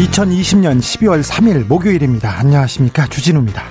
[0.00, 2.38] 2020년 12월 3일 목요일입니다.
[2.38, 3.06] 안녕하십니까.
[3.08, 3.62] 주진우입니다.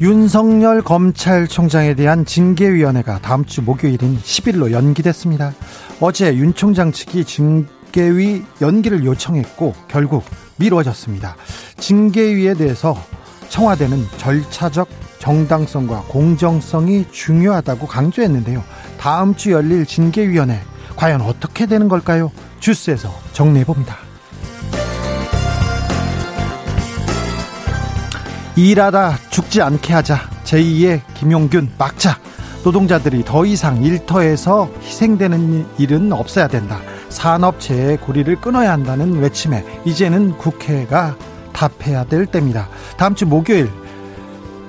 [0.00, 5.52] 윤석열 검찰총장에 대한 징계위원회가 다음 주 목요일인 10일로 연기됐습니다.
[6.00, 10.24] 어제 윤 총장 측이 징계위 연기를 요청했고 결국
[10.56, 11.36] 미뤄졌습니다.
[11.76, 13.00] 징계위에 대해서
[13.48, 14.88] 청와대는 절차적
[15.20, 18.64] 정당성과 공정성이 중요하다고 강조했는데요.
[18.98, 20.60] 다음 주 열릴 징계위원회
[20.96, 22.32] 과연 어떻게 되는 걸까요?
[22.58, 24.07] 주스에서 정리해 봅니다.
[28.58, 30.18] 일하다 죽지 않게 하자.
[30.42, 32.18] 제2의 김용균 막자.
[32.64, 36.80] 노동자들이 더 이상 일터에서 희생되는 일은 없어야 된다.
[37.08, 41.16] 산업체의 고리를 끊어야 한다는 외침에 이제는 국회가
[41.52, 42.68] 답해야 될 때입니다.
[42.96, 43.70] 다음 주 목요일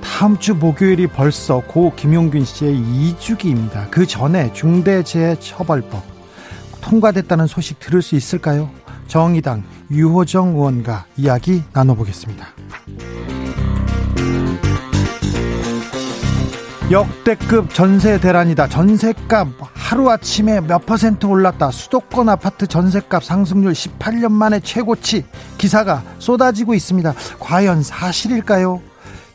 [0.04, 3.90] 다음 주 목요일이 벌써 고 김용균 씨의 2주기입니다.
[3.90, 6.04] 그 전에 중대재해처벌법
[6.82, 8.70] 통과됐다는 소식 들을 수 있을까요?
[9.08, 12.58] 정의당 유호정 의원과 이야기 나눠보겠습니다.
[16.92, 18.67] 역대급 전세 대란이다.
[18.67, 21.70] 전세값 하루아침에 몇 퍼센트 올랐다.
[21.70, 25.26] 수도권 아파트 전세값 상승률 18년 만에 최고치.
[25.59, 27.14] 기사가 쏟아지고 있습니다.
[27.39, 28.81] 과연 사실일까요?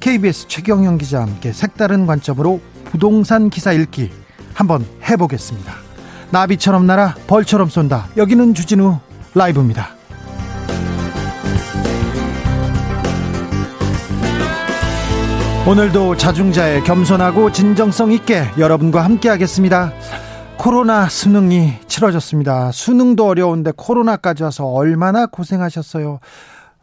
[0.00, 4.10] KBS 최경영 기자와 함께 색다른 관점으로 부동산 기사 읽기
[4.52, 5.72] 한번 해보겠습니다.
[6.30, 8.08] 나비처럼 날아 벌처럼 쏜다.
[8.16, 8.98] 여기는 주진우
[9.34, 9.90] 라이브입니다.
[15.66, 19.92] 오늘도 자중자의 겸손하고 진정성 있게 여러분과 함께 하겠습니다.
[20.58, 22.70] 코로나 수능이 치러졌습니다.
[22.70, 26.20] 수능도 어려운데 코로나까지 와서 얼마나 고생하셨어요.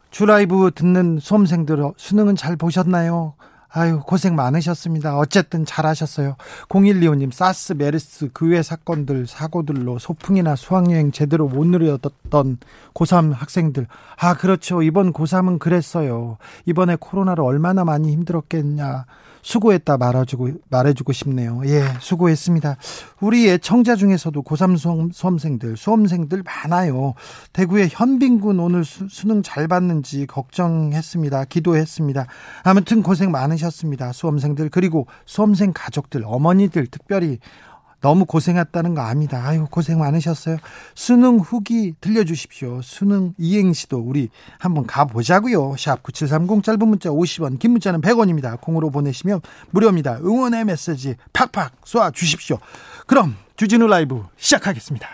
[0.10, 3.36] 주라이브 듣는 수험생들 수능은 잘 보셨나요?
[3.74, 5.18] 아유, 고생 많으셨습니다.
[5.18, 6.36] 어쨌든 잘하셨어요.
[6.68, 12.58] 0125님, 사스, 메르스, 그외 사건들, 사고들로 소풍이나 수학여행 제대로 못 누렸던
[12.94, 13.88] 고3 학생들.
[14.18, 14.82] 아, 그렇죠.
[14.82, 16.38] 이번 고3은 그랬어요.
[16.66, 19.06] 이번에 코로나로 얼마나 많이 힘들었겠냐.
[19.42, 21.62] 수고했다 말해주고, 말해주고 싶네요.
[21.66, 22.78] 예, 수고했습니다.
[23.20, 27.14] 우리 애청자 중에서도 고3 수험, 수험생들, 수험생들 많아요.
[27.54, 31.46] 대구의 현빈군 오늘 수, 수능 잘 봤는지 걱정했습니다.
[31.46, 32.28] 기도했습니다.
[32.64, 34.12] 아무튼 고생 많으셨습니다.
[34.12, 37.40] 수험생들, 그리고 수험생 가족들, 어머니들 특별히
[38.02, 39.48] 너무 고생했다는 거 압니다.
[39.48, 40.58] 아유, 고생 많으셨어요.
[40.96, 42.82] 수능 후기 들려주십시오.
[42.82, 45.76] 수능 이행시도 우리 한번 가보자고요.
[45.78, 48.60] 샵 9730 짧은 문자 50원, 긴 문자는 100원입니다.
[48.60, 50.18] 공으로 보내시면 무료입니다.
[50.18, 52.58] 응원의 메시지 팍팍 쏘아 주십시오.
[53.06, 55.08] 그럼 주진우 라이브 시작하겠습니다.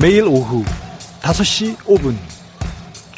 [0.00, 0.64] 매일 오후
[1.22, 2.16] 5시 5분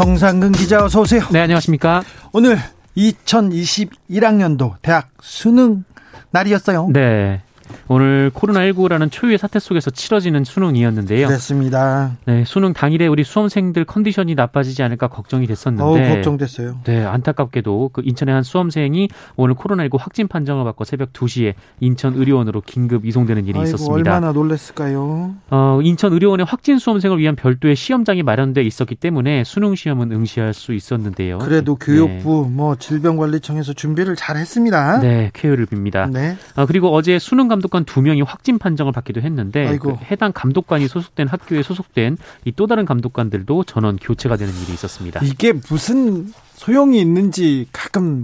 [0.00, 1.20] 정상근 기자 어서 오세요.
[1.30, 2.02] 네, 안녕하십니까?
[2.32, 2.56] 오늘
[2.96, 5.84] 2021학년도 대학 수능
[6.30, 6.88] 날이었어요.
[6.90, 7.42] 네.
[7.88, 11.26] 오늘 코로나19라는 초유의 사태 속에서 치러지는 수능이었는데요.
[11.26, 12.12] 그렇습니다.
[12.24, 15.82] 네, 수능 당일에 우리 수험생들 컨디션이 나빠지지 않을까 걱정이 됐었는데.
[15.82, 16.80] 어, 걱정됐어요.
[16.84, 22.62] 네, 안타깝게도 그 인천의 한 수험생이 오늘 코로나19 확진 판정을 받고 새벽 2시에 인천 의료원으로
[22.62, 23.94] 긴급 이송되는 일이 아이고, 있었습니다.
[23.94, 25.34] 얼마나 놀랐을까요?
[25.50, 30.74] 어, 인천 의료원에 확진 수험생을 위한 별도의 시험장이 마련돼 있었기 때문에 수능 시험은 응시할 수
[30.74, 31.38] 있었는데요.
[31.38, 34.98] 그래도 교육부 뭐 질병관리청에서 준비를 잘 했습니다.
[35.00, 36.10] 네, 쾌유를 빕니다.
[36.10, 36.36] 네.
[36.56, 39.78] 아, 그리고 어제 수능 감 독관 두 명이 확진 판정을 받기도 했는데.
[39.78, 45.20] 그 해당 감독관이 소속된 학교에 소속된 이 또 다른 감독관들도 전원 교체가 되는 일이 있었습니다.
[45.24, 48.22] 이게 무슨 소용이 있는지 가끔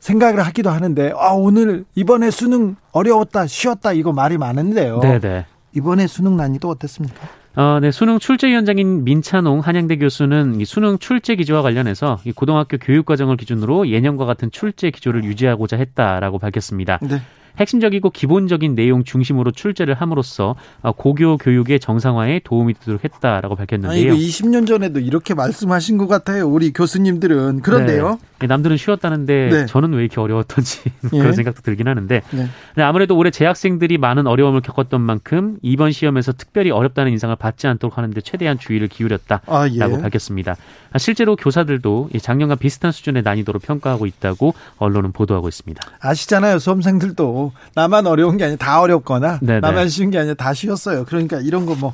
[0.00, 5.00] 생각을 하기도 하는데 아 오늘 이번에 수능 어려웠다 쉬웠다 이거 말이 많은데요.
[5.00, 5.46] 네네.
[5.74, 7.20] 이번에 수능 난이도 어땠습니까?
[7.56, 12.76] 어, 네, 수능 출제 위원장인 민찬홍 한양대 교수는 이 수능 출제 기조와 관련해서 이 고등학교
[12.78, 16.98] 교육 과정을 기준으로 예년과 같은 출제 기조를 유지하고자 했다라고 밝혔습니다.
[17.02, 17.20] 네.
[17.58, 24.12] 핵심적이고 기본적인 내용 중심으로 출제를 함으로써 어, 고교 교육의 정상화에 도움이 되도록 했다라고 밝혔는데요.
[24.12, 26.48] 아니, 20년 전에도 이렇게 말씀하신 것 같아요.
[26.48, 28.18] 우리 교수님들은 그런데요.
[28.40, 28.46] 네.
[28.46, 29.66] 남들은 쉬웠다는데 네.
[29.66, 31.18] 저는 왜 이렇게 어려웠던지 예.
[31.18, 32.82] 그런 생각도 들긴 하는데 네.
[32.82, 38.20] 아무래도 올해 재학생들이 많은 어려움을 겪었던 만큼 이번 시험에서 특별히 어렵다는 인상을 받지 않도록 하는데
[38.20, 39.78] 최대한 주의를 기울였다라고 아, 예.
[39.78, 40.56] 밝혔습니다.
[40.92, 45.80] 아, 실제로 교사들도 작년과 비슷한 수준의 난이도로 평가하고 있다고 언론은 보도하고 있습니다.
[46.00, 46.58] 아시잖아요.
[46.58, 47.43] 수험생들도
[47.74, 49.60] 나만 어려운 게 아니라 다 어렵거나 네네.
[49.60, 51.04] 나만 쉬운 게 아니라 다 쉬웠어요.
[51.04, 51.92] 그러니까 이런 거 뭐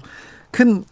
[0.53, 0.85] 큰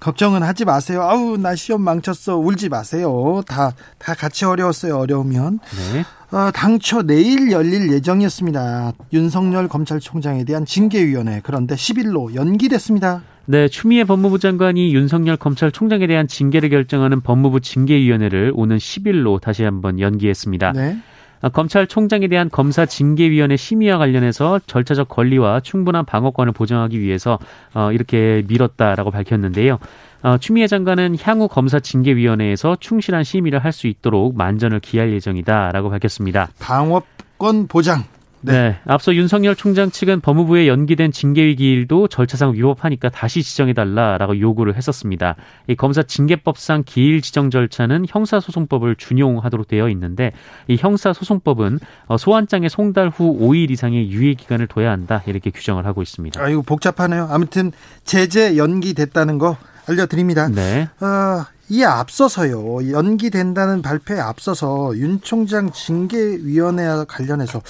[0.00, 1.02] 걱정은 하지 마세요.
[1.02, 2.36] 아우 나 시험 망쳤어.
[2.36, 3.42] 울지 마세요.
[3.46, 4.96] 다다 같이 어려웠어요.
[4.96, 5.58] 어려우면.
[5.92, 6.04] 네.
[6.36, 8.92] 어, 당초 내일 열릴 예정이었습니다.
[9.12, 13.22] 윤석열 검찰총장에 대한 징계위원회 그런데 10일로 연기됐습니다.
[13.46, 19.98] 네, 추미애 법무부 장관이 윤석열 검찰총장에 대한 징계를 결정하는 법무부 징계위원회를 오는 10일로 다시 한번
[20.00, 20.72] 연기했습니다.
[20.72, 20.98] 네.
[21.40, 27.38] 아, 검찰총장에 대한 검사 징계위원회 심의와 관련해서 절차적 권리와 충분한 방어권을 보장하기 위해서
[27.74, 29.78] 어, 이렇게 미뤘다라고 밝혔는데요.
[30.22, 36.48] 어, 추미애 장관은 향후 검사 징계위원회에서 충실한 심의를 할 수 있도록 만전을 기할 예정이다라고 밝혔습니다.
[36.58, 38.02] 방어권 보장
[38.40, 38.52] 네.
[38.52, 38.76] 네.
[38.86, 45.36] 앞서 윤석열 총장 측은 법무부에 연기된 징계위 기일도 절차상 위법하니까 다시 지정해달라라고 요구를 했었습니다.
[45.66, 50.32] 이 검사 징계법상 기일 지정 절차는 형사소송법을 준용하도록 되어 있는데
[50.68, 56.02] 이 형사소송법은 어, 소환장의 송달 후 5일 이상의 유예 기간을 둬야 한다 이렇게 규정을 하고
[56.02, 56.40] 있습니다.
[56.40, 57.28] 아 이거 복잡하네요.
[57.30, 57.72] 아무튼
[58.04, 59.56] 제재 연기됐다는 거
[59.88, 60.48] 알려드립니다.
[60.48, 60.88] 네.
[61.00, 67.60] 어, 이에 앞서서요 연기된다는 발표에 앞서서 윤 총장 징계위원회 관련해서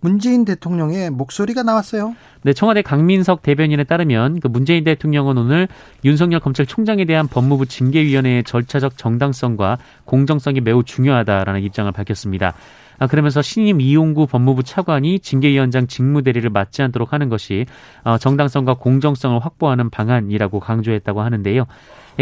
[0.00, 2.14] 문재인 대통령의 목소리가 나왔어요.
[2.42, 5.68] 네, 청와대 강민석 대변인에 따르면 그 문재인 대통령은 오늘
[6.04, 12.54] 윤석열 검찰총장에 대한 법무부 징계위원회의 절차적 정당성과 공정성이 매우 중요하다라는 입장을 밝혔습니다.
[12.98, 17.66] 아, 그러면서 신임 이용구 법무부 차관이 징계위원장 직무대리를 맡지 않도록 하는 것이
[18.02, 21.66] 어, 정당성과 공정성을 확보하는 방안이라고 강조했다고 하는데요.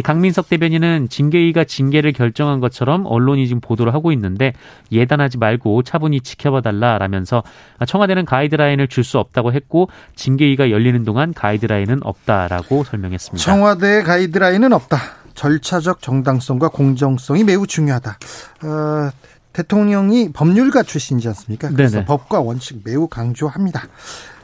[0.02, 4.52] 강민석 대변인은 징계위가 징계를 결정한 것처럼 언론이 지금 보도를 하고 있는데
[4.92, 7.42] 예단하지 말고 차분히 지켜봐 달라라면서
[7.86, 13.44] 청와대는 가이드라인을 줄 수 없다고 했고 징계위가 열리는 동안 가이드라인은 없다라고 설명했습니다.
[13.44, 14.98] 청와대의 가이드라인은 없다.
[15.34, 18.10] 절차적 정당성과 공정성이 매우 중요하다.
[18.64, 19.10] 어,
[19.52, 21.68] 대통령이 법률가 출신이지 않습니까?
[21.70, 22.06] 그래서 네네.
[22.06, 23.84] 법과 원칙 매우 강조합니다.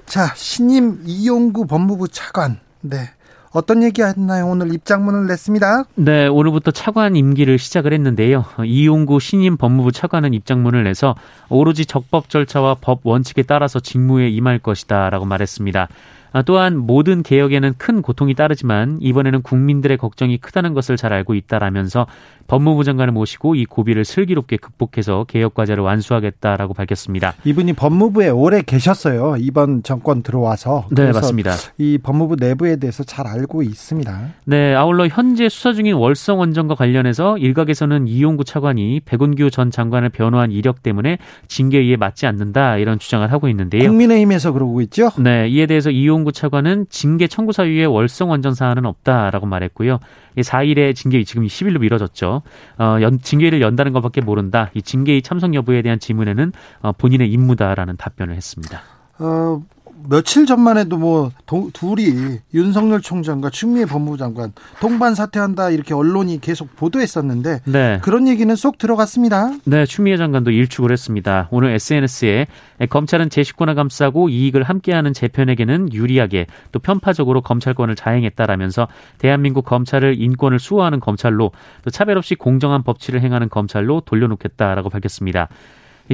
[0.06, 2.60] 자, 신임 이용구 법무부 차관.
[2.82, 3.10] 네.
[3.52, 4.46] 어떤 얘기 했나요?
[4.46, 5.84] 오늘 입장문을 냈습니다.
[5.96, 8.44] 네, 오늘부터 차관 임기를 시작을 했는데요.
[8.64, 11.14] 이용구 신임 법무부 차관은 입장문을 내서
[11.50, 15.88] 오로지 적법 절차와 법 원칙에 따라서 직무에 임할 것이다라고 말했습니다.
[16.32, 22.06] 아, 또한 모든 개혁에는 큰 고통이 따르지만 이번에는 국민들의 걱정이 크다는 것을 잘 알고 있다라면서
[22.46, 27.34] 법무부 장관을 모시고 이 고비를 슬기롭게 극복해서 개혁 과제를 완수하겠다라고 밝혔습니다.
[27.44, 29.36] 이분이 법무부에 오래 계셨어요.
[29.38, 30.86] 이번 정권 들어와서.
[30.90, 31.52] 네, 맞습니다.
[31.78, 34.20] 이 법무부 내부에 대해서 잘 알고 있습니다.
[34.44, 40.50] 네, 아울러 현재 수사 중인 월성 원전과 관련해서 일각에서는 이용구 차관이 백운규 전 장관을 변호한
[40.50, 41.18] 이력 때문에
[41.48, 43.88] 징계위에 맞지 않는다 이런 주장을 하고 있는데요.
[43.88, 45.10] 국민의힘에서 그러고 있죠?
[45.18, 49.98] 네, 이에 대해서 이용 구 차관은 징계 청구 사유에 월성 원전 사안은 없다라고 말했고요.
[50.36, 52.42] 4일에 징계위 지금 10일로 미뤄졌죠.
[52.78, 54.70] 어, 연, 징계위를 연다는 것밖에 모른다.
[54.74, 56.52] 이 징계위 참석 여부에 대한 질문에는
[56.82, 58.80] 어, 본인의 임무다라는 답변을 했습니다.
[59.18, 59.62] 어,
[60.08, 66.40] 며칠 전만 해도 뭐 도, 둘이 윤석열 총장과 추미애 법무부 장관 동반 사퇴한다 이렇게 언론이
[66.40, 67.98] 계속 보도했었는데 네.
[68.02, 69.50] 그런 얘기는 쏙 들어갔습니다.
[69.64, 71.48] 네, 추미애 장관도 일축을 했습니다.
[71.50, 72.46] 오늘 SNS에
[72.88, 80.58] 검찰은 제 식구나 감싸고 이익을 함께하는 재편에게는 유리하게 또 편파적으로 검찰권을 자행했다라면서 대한민국 검찰을 인권을
[80.58, 81.52] 수호하는 검찰로
[81.84, 85.48] 또 차별 없이 공정한 법치를 행하는 검찰로 돌려놓겠다라고 밝혔습니다.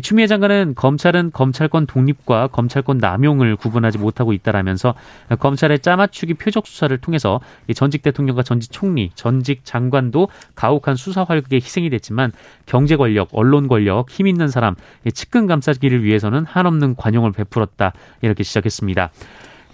[0.01, 4.95] 추미애 장관은 검찰은 검찰권 독립과 검찰권 남용을 구분하지 못하고 있다라면서
[5.39, 7.41] 검찰의 짜맞추기 표적 수사를 통해서
[7.75, 12.33] 전직 대통령과 전직 총리, 전직 장관도 가혹한 수사 활극에 희생이 됐지만
[12.67, 14.75] 경제 권력, 언론 권력, 힘 있는 사람,
[15.15, 19.11] 측근 감싸기를 위해서는 한없는 관용을 베풀었다 이렇게 시작했습니다.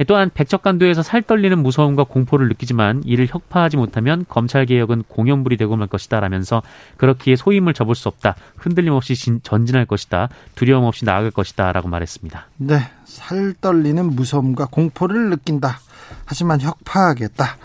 [0.06, 6.62] 또한 백척간도에서 살떨리는 무서움과 공포를 느끼지만 이를 혁파하지 못하면 검찰 개혁은 공연불이 되고 말 것이다라면서
[6.96, 8.34] 그렇기에 소임을 접을 수 없다.
[8.56, 10.28] 흔들림 없이 전진할 것이다.
[10.54, 12.46] 두려움 없이 나아갈 것이다라고 말했습니다.
[12.56, 15.78] 네, 살떨리는 무서움과 공포를 느낀다.
[16.24, 17.56] 하지만 혁파하겠다.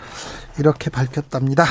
[0.58, 1.64] 이렇게 밝혔답니다.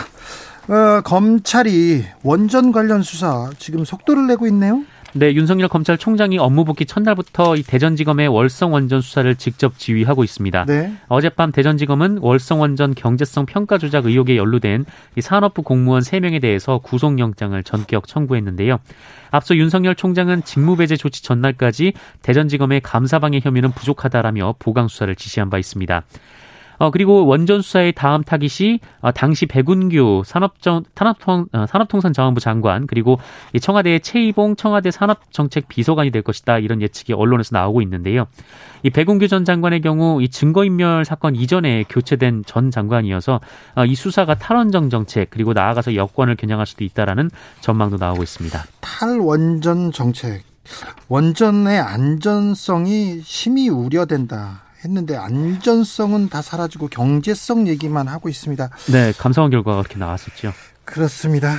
[0.67, 4.83] 어, 검찰이 원전 관련 수사 지금 속도를 내고 있네요.
[5.13, 10.65] 네, 윤석열 검찰총장이 업무 복귀 첫날부터 이 대전지검의 월성 원전 수사를 직접 지휘하고 있습니다.
[10.65, 10.93] 네.
[11.07, 14.85] 어젯밤 대전지검은 월성 원전 경제성 평가 조작 의혹에 연루된
[15.15, 18.79] 이 산업부 공무원 3명에 대해서 구속영장을 전격 청구했는데요.
[19.31, 26.03] 앞서 윤석열 총장은 직무배제 조치 전날까지 대전지검의 감사방해 혐의는 부족하다라며 보강 수사를 지시한 바 있습니다.
[26.79, 33.19] 어, 그리고 원전 수사의 다음 타깃이 어, 당시 백운규 산업정, 산업통, 어, 산업통상자원부 장관 그리고
[33.53, 38.27] 이 청와대의 최이봉 청와대 산업정책 비서관이 될 것이다 이런 예측이 언론에서 나오고 있는데요.
[38.81, 43.41] 이 백운규 전 장관의 경우 이 증거인멸 사건 이전에 교체된 전 장관이어서
[43.75, 48.63] 어, 이 수사가 탈원정 정책 그리고 나아가서 여권을 겨냥할 수도 있다라는 전망도 나오고 있습니다.
[48.79, 50.43] 탈원전 정책
[51.07, 54.68] 원전의 안전성이 심히 우려된다.
[54.83, 58.69] 했는데 안전성은 다 사라지고 경제성 얘기만 하고 있습니다.
[58.91, 60.53] 네, 감사원 결과가 그렇게 나왔었죠.
[60.85, 61.55] 그렇습니다.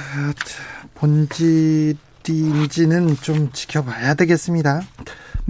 [0.94, 4.80] 본질인지는 좀 지켜봐야 되겠습니다.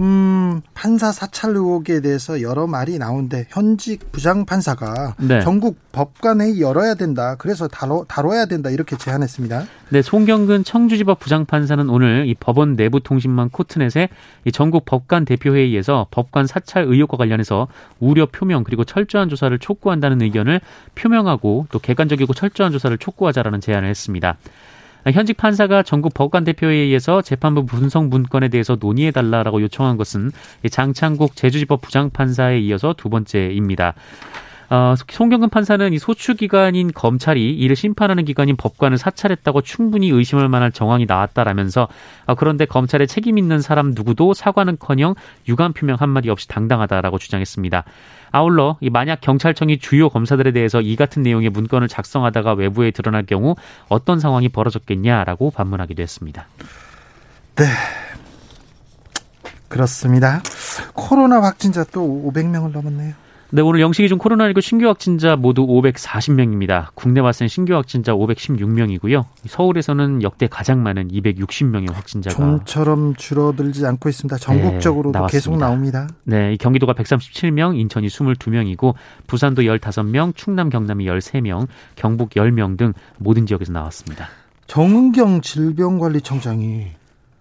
[0.01, 5.41] 음, 판사 사찰 의혹에 대해서 여러 말이 나오는데 현직 부장 판사가 네.
[5.41, 7.35] 전국 법관회의 열어야 된다.
[7.37, 8.71] 그래서 다뤄, 다뤄야 된다.
[8.71, 9.63] 이렇게 제안했습니다.
[9.89, 14.09] 네, 송경근 청주지법 부장 판사는 오늘 이 법원 내부 통신망 코트넷에
[14.45, 17.67] 이 전국 법관 대표회의에서 법관 사찰 의혹과 관련해서
[17.99, 20.61] 우려 표명 그리고 철저한 조사를 촉구한다는 의견을
[20.95, 24.37] 표명하고 또 객관적이고 철저한 조사를 촉구하자라는 제안을 했습니다.
[25.05, 30.31] 현직 판사가 전국 법관 대표회의에서 재판부 분석 문건에 대해서 논의해 달라라고 요청한 것은
[30.69, 33.95] 장창국 제주지법 부장판사에 이어서 두 번째입니다.
[34.71, 40.71] 어, 송경근 판사는 이 소추 기관인 검찰이 이를 심판하는 기관인 법관을 사찰했다고 충분히 의심할 만한
[40.71, 41.89] 정황이 나왔다라면서
[42.27, 45.15] 어, 그런데 검찰에 책임 있는 사람 누구도 사과는커녕
[45.49, 47.83] 유감 표명 한마디 없이 당당하다라고 주장했습니다.
[48.31, 53.55] 아울러 만약 경찰청이 주요 검사들에 대해서 이 같은 내용의 문건을 작성하다가 외부에 드러날 경우
[53.89, 56.47] 어떤 상황이 벌어졌겠냐라고 반문하기도 했습니다.
[57.55, 57.65] 네.
[59.67, 60.41] 그렇습니다.
[60.93, 63.13] 코로나 확진자 또 500명을 넘었네요.
[63.53, 66.87] 네, 오늘 영시 기준 코로나19 신규 확진자 모두 540명입니다.
[66.93, 69.25] 국내 발생 신규 확진자 516명이고요.
[69.45, 74.37] 서울에서는 역대 가장 많은 260명의 확진자가 좀처럼 줄어들지 않고 있습니다.
[74.37, 76.07] 전국적으로도 네, 계속 나옵니다.
[76.23, 78.93] 네, 경기도가 137명, 인천이 22명이고
[79.27, 84.29] 부산도 15명, 충남 경남이 13명, 경북 10명 등 모든 지역에서 나왔습니다.
[84.67, 86.85] 정은경 질병관리청장이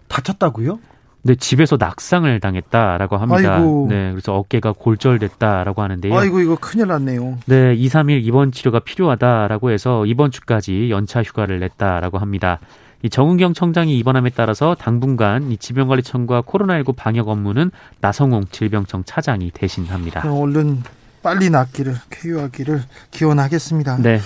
[0.08, 0.80] 다쳤다고요?
[1.22, 3.56] 네, 집에서 낙상을 당했다라고 합니다.
[3.56, 3.86] 아이고.
[3.90, 6.16] 네, 그래서 어깨가 골절됐다라고 하는데요.
[6.16, 7.38] 아이고 이거 큰일 났네요.
[7.46, 12.58] 네, 2, 3일 입원 치료가 필요하다라고 해서 이번 주까지 연차 휴가를 냈다라고 합니다.
[13.02, 20.30] 이 정은경 청장이 입원함에 따라서 당분간 이 질병관리청과 코로나19 방역 업무는 나성홍 질병청 차장이 대신합니다.
[20.30, 20.82] 얼른
[21.22, 23.98] 빨리 낫기를 쾌유하기를 기원하겠습니다.
[23.98, 24.20] 네.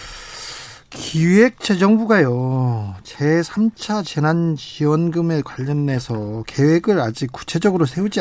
[0.94, 8.20] 기획재정부가요, 제3차 재난지원금에 관련해서 계획을 아직 구체적으로 세우지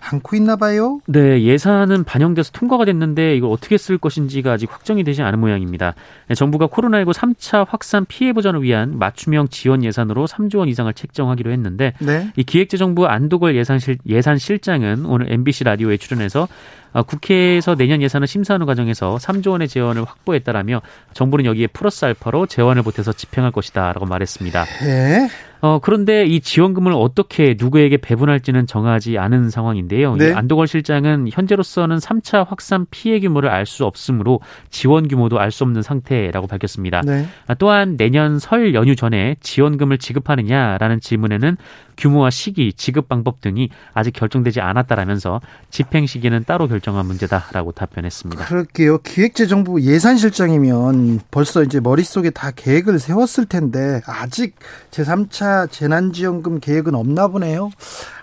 [0.00, 1.00] 않고 있나 봐요?
[1.06, 5.94] 네, 예산은 반영돼서 통과가 됐는데 이걸 어떻게 쓸 것인지가 아직 확정이 되지 않은 모양입니다.
[6.28, 11.52] 네, 정부가 코로나19 3차 확산 피해 보전을 위한 맞춤형 지원 예산으로 3조 원 이상을 책정하기로
[11.52, 12.30] 했는데 네?
[12.36, 16.48] 이 기획재정부 안도걸 예산실, 예산실장은 오늘 MBC 라디오에 출연해서
[16.87, 22.82] 아, 국회에서 내년 예산을 심사하는 과정에서 3조 원의 재원을 확보했다라며 정부는 여기에 플러스 알파로 재원을
[22.82, 24.64] 보태서 집행할 것이다라고 말했습니다.
[24.82, 25.28] 네.
[25.60, 30.16] 어, 그런데 이 지원금을 어떻게 누구에게 배분할지는 정하지 않은 상황인데요.
[30.16, 30.32] 네.
[30.32, 35.82] 안도걸 실장은 현재로서는 3차 확산 피해 규모를 알 수 없으므로 지원 규모도 알 수 없는
[35.82, 37.02] 상태라고 밝혔습니다.
[37.04, 37.26] 네.
[37.46, 41.56] 아, 또한 내년 설 연휴 전에 지원금을 지급하느냐라는 질문에는
[41.98, 48.44] 규모와 시기, 지급 방법 등이 아직 결정되지 않았다라면서 집행 시기는 따로 결정한 문제다라고 답변했습니다.
[48.44, 48.98] 그럴게요.
[48.98, 54.54] 기획재정부 예산실장이면 벌써 이제 머릿속에 다 계획을 세웠을 텐데 아직
[54.92, 57.70] 제3차 재난지원금 계획은 없나 보네요.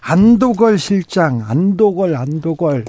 [0.01, 2.85] 안도걸 실장, 안도걸, 안도걸.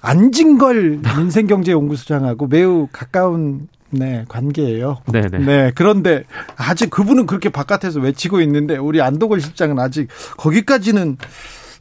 [0.00, 4.98] 안진걸 민생경제연구소장하고 매우 가까운 네, 관계예요.
[5.10, 5.38] 네네.
[5.38, 6.24] 네, 그런데
[6.56, 11.16] 아직 그분은 그렇게 바깥에서 외치고 있는데 우리 안도걸 실장은 아직 거기까지는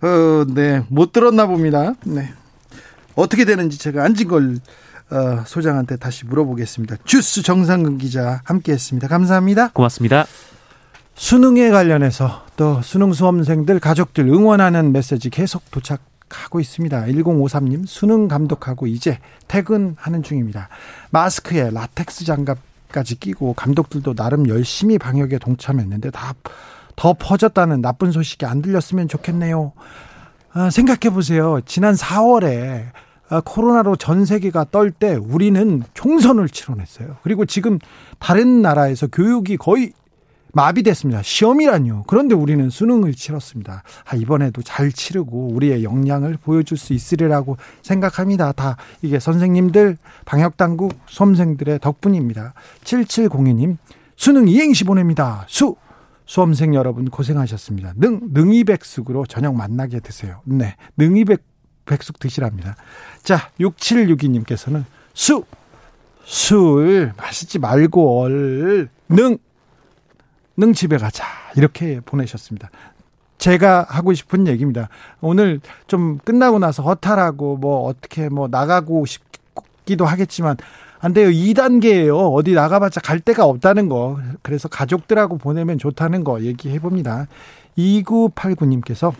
[0.01, 1.93] 어, 네, 못 들었나 봅니다.
[2.05, 2.33] 네.
[3.15, 4.57] 어떻게 되는지 제가 안진걸
[5.11, 6.97] 어, 소장한테 다시 물어보겠습니다.
[7.03, 9.07] 주스 정상근 기자 함께 했습니다.
[9.07, 9.69] 감사합니다.
[9.69, 10.25] 고맙습니다.
[11.23, 16.01] 수능에 관련해서 또 수능 수험생들 가족들 응원하는 메시지 계속 도착.
[16.31, 17.05] 하고 있습니다.
[17.05, 20.69] 1053님 수능 감독하고 이제 퇴근하는 중입니다.
[21.09, 26.35] 마스크에 라텍스 장갑까지 끼고 감독들도 나름 열심히 방역에 동참했는데 다
[26.95, 29.71] 더 퍼졌다는 나쁜 소식이 안 들렸으면 좋겠네요.
[30.51, 31.61] 아, 생각해 보세요.
[31.65, 32.91] 지난 4월에
[33.29, 37.15] 아, 코로나로 전 세계가 떨 때 우리는 총선을 치러냈어요.
[37.23, 37.79] 그리고 지금
[38.19, 39.93] 다른 나라에서 교육이 거의
[40.53, 41.21] 마비됐습니다.
[41.21, 42.03] 시험이란요.
[42.07, 43.83] 그런데 우리는 수능을 치렀습니다.
[44.05, 48.51] 아, 이번에도 잘 치르고 우리의 역량을 보여줄 수 있으리라고 생각합니다.
[48.51, 52.53] 다 이게 선생님들, 방역당국, 수험생들의 덕분입니다.
[52.83, 53.77] 7702님,
[54.15, 55.45] 수능 이행시 보냅니다.
[55.47, 55.75] 수!
[56.25, 57.93] 수험생 여러분 고생하셨습니다.
[57.95, 60.41] 능, 능이백숙으로 저녁 만나게 드세요.
[60.45, 60.75] 네.
[60.97, 61.43] 능이백,
[61.85, 62.75] 백숙 드시랍니다.
[63.23, 65.43] 자, 6762님께서는 수!
[66.23, 69.39] 술 마시지 말고 얼, 능!
[70.59, 71.25] 능 집에 가자.
[71.55, 72.69] 이렇게 보내셨습니다.
[73.37, 74.89] 제가 하고 싶은 얘기입니다.
[75.21, 80.57] 오늘 좀 끝나고 나서 허탈하고 뭐 어떻게 뭐 나가고 싶기도 하겠지만
[80.99, 81.29] 안 돼요.
[81.29, 82.33] 2단계예요.
[82.35, 84.19] 어디 나가봤자 갈 데가 없다는 거.
[84.41, 87.27] 그래서 가족들하고 보내면 좋다는 거 얘기해 봅니다.
[87.77, 89.13] 2989님께서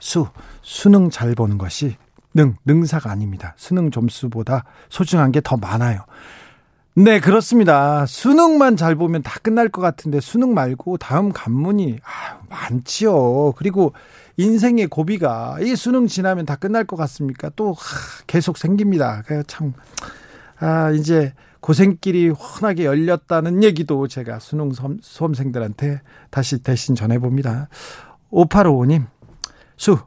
[0.00, 0.26] 수,
[0.62, 1.96] 수능 잘 보는 것이
[2.34, 3.54] 능, 능사가 아닙니다.
[3.56, 6.00] 수능 점수보다 소중한 게 더 많아요.
[6.98, 8.06] 네, 그렇습니다.
[8.06, 13.52] 수능만 잘 보면 다 끝날 것 같은데 수능 말고 다음 관문이 아, 많지요.
[13.52, 13.92] 그리고
[14.36, 17.52] 인생의 고비가 이 수능 지나면 다 끝날 것 같습니까?
[17.54, 19.22] 또 하, 계속 생깁니다.
[19.46, 19.74] 참
[20.58, 26.00] 아, 이제 고생길이 훤하게 열렸다는 얘기도 제가 수능 수험 생들한테
[26.30, 27.68] 다시 대신 전해 봅니다.
[28.32, 29.06] 5855님,
[29.76, 29.98] 수,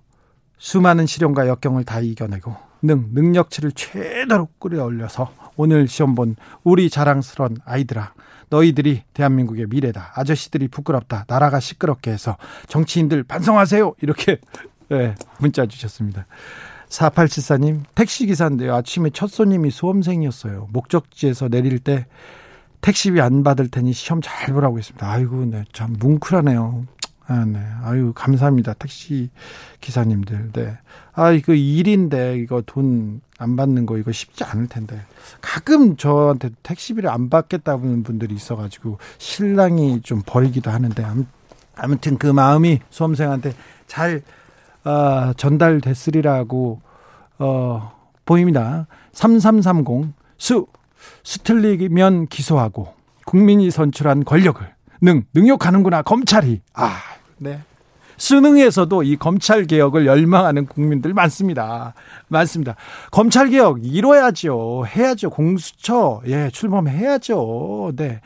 [0.58, 8.14] 수많은 시련과 역경을 다 이겨내고 능, 능력치를 최대로 끌어올려서 오늘 시험 본 우리 자랑스러운 아이들아.
[8.50, 10.14] 너희들이 대한민국의 미래다.
[10.16, 11.26] 아저씨들이 부끄럽다.
[11.28, 13.96] 나라가 시끄럽게 해서 정치인들 반성하세요.
[14.02, 14.40] 이렇게
[14.90, 16.26] 네, 문자 주셨습니다.
[16.90, 18.76] 4874님, 택시기사인데요.
[18.76, 20.68] 아침에 첫 손님이 수험생이었어요.
[20.72, 22.06] 목적지에서 내릴 때
[22.82, 25.10] 택시비 안 받을 테니 시험 잘 보라고 했습니다.
[25.10, 26.86] 아이고, 네, 참 뭉클하네요.
[27.32, 27.60] 아, 네.
[27.84, 28.74] 아유, 감사합니다.
[28.74, 29.30] 택시
[29.80, 30.52] 기사님들.
[30.52, 30.78] 네.
[31.14, 35.02] 아, 이거 일인데, 이거 돈 안 받는 거, 이거 쉽지 않을 텐데.
[35.42, 41.04] 가끔 저한테 택시비를 안 받겠다는 분들이 있어가지고, 신랑이 좀 버리기도 하는데,
[41.76, 43.54] 아무튼 그 마음이 수험생한테
[43.88, 44.22] 잘,
[44.84, 46.82] 어, 전달됐으리라고,
[47.40, 47.92] 어,
[48.26, 48.86] 보입니다.
[49.14, 50.68] 3330, 수,
[51.24, 52.94] 수틀리면 기소하고,
[53.26, 56.62] 국민이 선출한 권력을 능, 능욕하는구나, 검찰이.
[56.76, 56.96] 아,
[57.42, 57.60] 네.
[58.18, 61.96] 수능에서도 이 검찰 개혁을 열망하는 국민들 많습니다.
[62.28, 62.76] 많습니다.
[63.10, 64.84] 검찰 개혁 이뤄야죠.
[64.86, 65.32] 해야죠.
[65.32, 67.94] 공수처 예, 출범해야죠.
[67.96, 68.22] 네.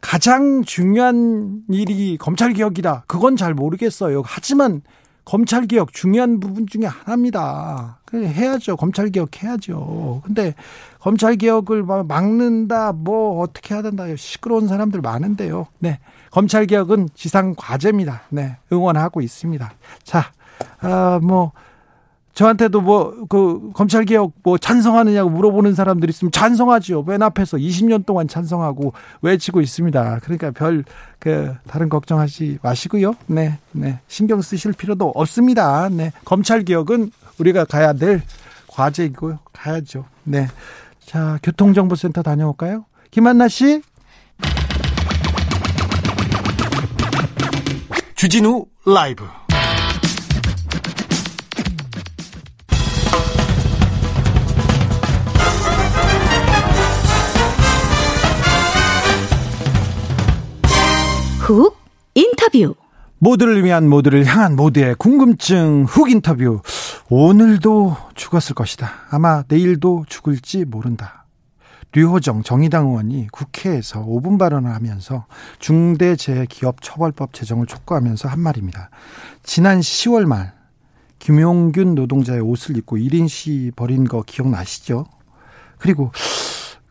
[0.00, 3.04] 가장 중요한 일이 검찰 개혁이다.
[3.08, 4.22] 그건 잘 모르겠어요.
[4.24, 4.82] 하지만
[5.24, 7.98] 검찰 개혁 중요한 부분 중에 하나입니다.
[8.14, 8.76] 해야죠.
[8.76, 10.22] 검찰 개혁 해야죠.
[10.24, 10.54] 근데
[11.00, 14.04] 검찰 개혁을 막는다, 뭐 어떻게 해야 된다.
[14.16, 15.66] 시끄러운 사람들 많은데요.
[15.80, 15.98] 네.
[16.30, 18.22] 검찰 개혁은 지상 과제입니다.
[18.30, 19.72] 네, 응원하고 있습니다.
[20.04, 20.32] 자,
[20.80, 21.52] 아, 뭐
[22.34, 27.02] 저한테도 뭐 그 검찰 개혁 뭐 찬성하느냐고 물어보는 사람들이 있으면 찬성하지요.
[27.02, 30.20] 맨 앞에서 20년 동안 찬성하고 외치고 있습니다.
[30.22, 30.84] 그러니까 별
[31.18, 33.14] 그 다른 걱정하지 마시고요.
[33.26, 35.88] 네, 네 신경 쓰실 필요도 없습니다.
[35.90, 38.22] 네, 검찰 개혁은 우리가 가야 될
[38.68, 39.38] 과제이고요.
[39.52, 40.06] 가야죠.
[40.24, 40.48] 네,
[41.04, 42.86] 자 교통정보센터 다녀올까요?
[43.10, 43.82] 김한나 씨.
[48.20, 49.24] 주진우 라이브.
[61.38, 61.78] 훅
[62.14, 62.74] 인터뷰.
[63.20, 66.60] 모두를 위한 모두를 향한 모두의 궁금증 훅 인터뷰.
[67.08, 68.90] 오늘도 죽었을 것이다.
[69.08, 71.19] 아마 내일도 죽을지 모른다
[71.92, 75.26] 류호정 정의당 의원이 국회에서 5분 발언을 하면서
[75.58, 78.90] 중대재해기업처벌법 제정을 촉구하면서 한 말입니다.
[79.42, 80.52] 지난 10월 말
[81.18, 85.04] 김용균 노동자의 옷을 입고 1인 시 벌인 거 기억나시죠?
[85.78, 86.12] 그리고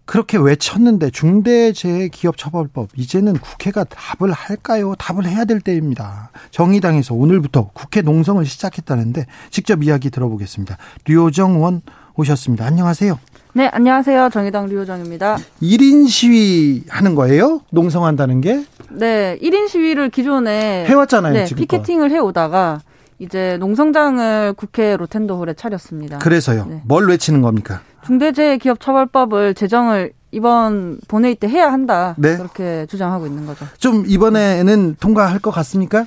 [0.06, 4.96] 그렇게 외쳤는데 중대재해기업처벌법 이제는 국회가 답을 할까요?
[4.98, 6.32] 답을 해야 될 때입니다.
[6.50, 10.78] 정의당에서 오늘부터 국회 농성을 시작했다는데 직접 이야기 들어보겠습니다.
[11.06, 11.82] 류호정 의원
[12.16, 12.66] 오셨습니다.
[12.66, 13.20] 안녕하세요.
[13.54, 14.30] 네, 안녕하세요.
[14.32, 15.38] 정의당 류호정입니다.
[15.62, 17.62] 1인 시위 하는 거예요?
[17.72, 18.64] 농성한다는 게?
[18.92, 21.34] 네, 1인 시위를 기존에 해왔잖아요.
[21.34, 22.82] 네, 지금 피켓팅을 해오다가
[23.18, 26.20] 이제 농성장을 국회 로텐더홀에 차렸습니다.
[26.20, 26.66] 그래서요.
[26.70, 26.82] 네.
[26.86, 27.82] 뭘 외치는 겁니까?
[28.06, 32.14] 중대재해기업처벌법을 제정을 이번 본회의 때 해야 한다.
[32.18, 32.38] 네.
[32.38, 33.66] 그렇게 주장하고 있는 거죠.
[33.80, 36.06] 좀 이번에는 통과할 것 같습니까?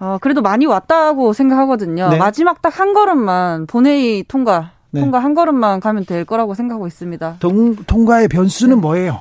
[0.00, 2.08] 어, 그래도 많이 왔다고 생각하거든요.
[2.08, 2.16] 네.
[2.16, 5.00] 마지막 딱 한 걸음만 본회의 통과 네.
[5.00, 7.36] 통과 한 걸음만 가면 될 거라고 생각하고 있습니다.
[7.40, 8.80] 동, 통과의 변수는 네.
[8.80, 9.20] 뭐예요?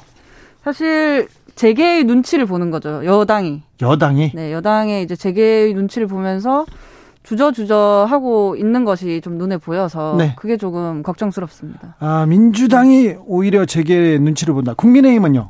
[0.64, 3.04] 사실 재계의 눈치를 보는 거죠.
[3.06, 3.64] 여당이.
[3.82, 4.32] 여당이?
[4.34, 6.66] 네, 여당의 이제 재계의 눈치를 보면서
[7.24, 10.34] 주저주저 하고 있는 것이 좀 눈에 보여서 네.
[10.38, 11.96] 그게 조금 걱정스럽습니다.
[12.00, 14.74] 아, 민주당이 오히려 재계의 눈치를 본다.
[14.74, 15.50] 국민의힘은요?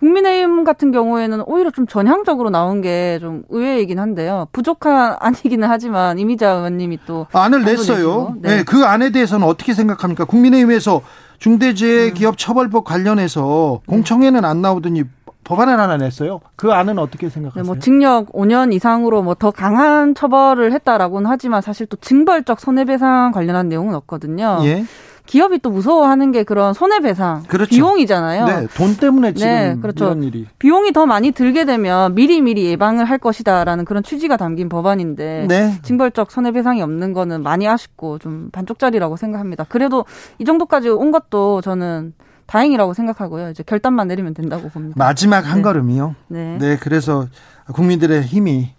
[0.00, 4.46] 국민의힘 같은 경우에는 오히려 좀 전향적으로 나온 게 좀 의외이긴 한데요.
[4.52, 8.34] 부족한 아니기는 하지만 이미자 의원님이 또 안을 냈어요.
[8.40, 8.56] 네.
[8.58, 8.62] 네.
[8.64, 10.24] 그 안에 대해서는 어떻게 생각합니까?
[10.24, 11.02] 국민의힘에서
[11.38, 15.04] 중대재해기업처벌법 관련해서 공청회는 안 나오더니
[15.44, 16.40] 법안을 하나 냈어요.
[16.56, 17.62] 그 안은 어떻게 생각하세요?
[17.64, 23.32] 네, 뭐 징역 5년 이상으로 뭐 더 강한 처벌을 했다라고는 하지만 사실 또 징벌적 손해배상
[23.32, 24.60] 관련한 내용은 없거든요.
[24.64, 24.84] 예.
[25.26, 27.70] 기업이 또 무서워하는 게 그런 손해배상 그렇죠.
[27.70, 28.46] 비용이잖아요.
[28.46, 30.06] 네, 돈 때문에 지금 네, 그렇죠.
[30.06, 34.68] 이런 일이 비용이 더 많이 들게 되면 미리 미리 예방을 할 것이다라는 그런 취지가 담긴
[34.68, 35.78] 법안인데 네.
[35.82, 39.64] 징벌적 손해배상이 없는 거는 많이 아쉽고 좀 반쪽짜리라고 생각합니다.
[39.68, 40.04] 그래도
[40.38, 42.14] 이 정도까지 온 것도 저는
[42.46, 43.50] 다행이라고 생각하고요.
[43.50, 44.96] 이제 결단만 내리면 된다고 봅니다.
[44.96, 45.62] 마지막 한 네.
[45.62, 46.16] 걸음이요.
[46.28, 46.58] 네.
[46.58, 47.28] 네, 그래서
[47.72, 48.74] 국민들의 힘이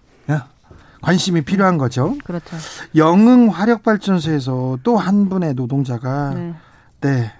[1.02, 2.16] 관심이 필요한 거죠.
[2.24, 2.56] 그렇죠.
[2.96, 6.54] 영흥 화력발전소에서 또 한 분의 노동자가 네.
[7.02, 7.32] 네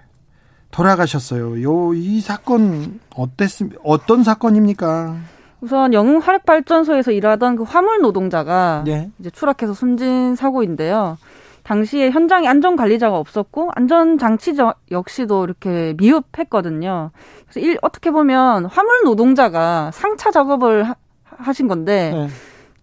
[0.72, 1.62] 돌아가셨어요.
[1.64, 5.16] 요 이 사건 어땠습 어떤 사건입니까?
[5.60, 9.12] 우선 영흥 화력 발전소에서 일하던 그 화물 노동자가 네.
[9.20, 11.18] 이제 추락해서 숨진 사고인데요.
[11.64, 14.56] 당시에 현장에 안전 관리자가 없었고 안전 장치
[14.90, 17.12] 역시도 이렇게 미흡했거든요.
[17.48, 20.96] 그래서 일, 어떻게 보면 화물 노동자가 상차 작업을 하,
[21.26, 22.28] 하신 건데 네.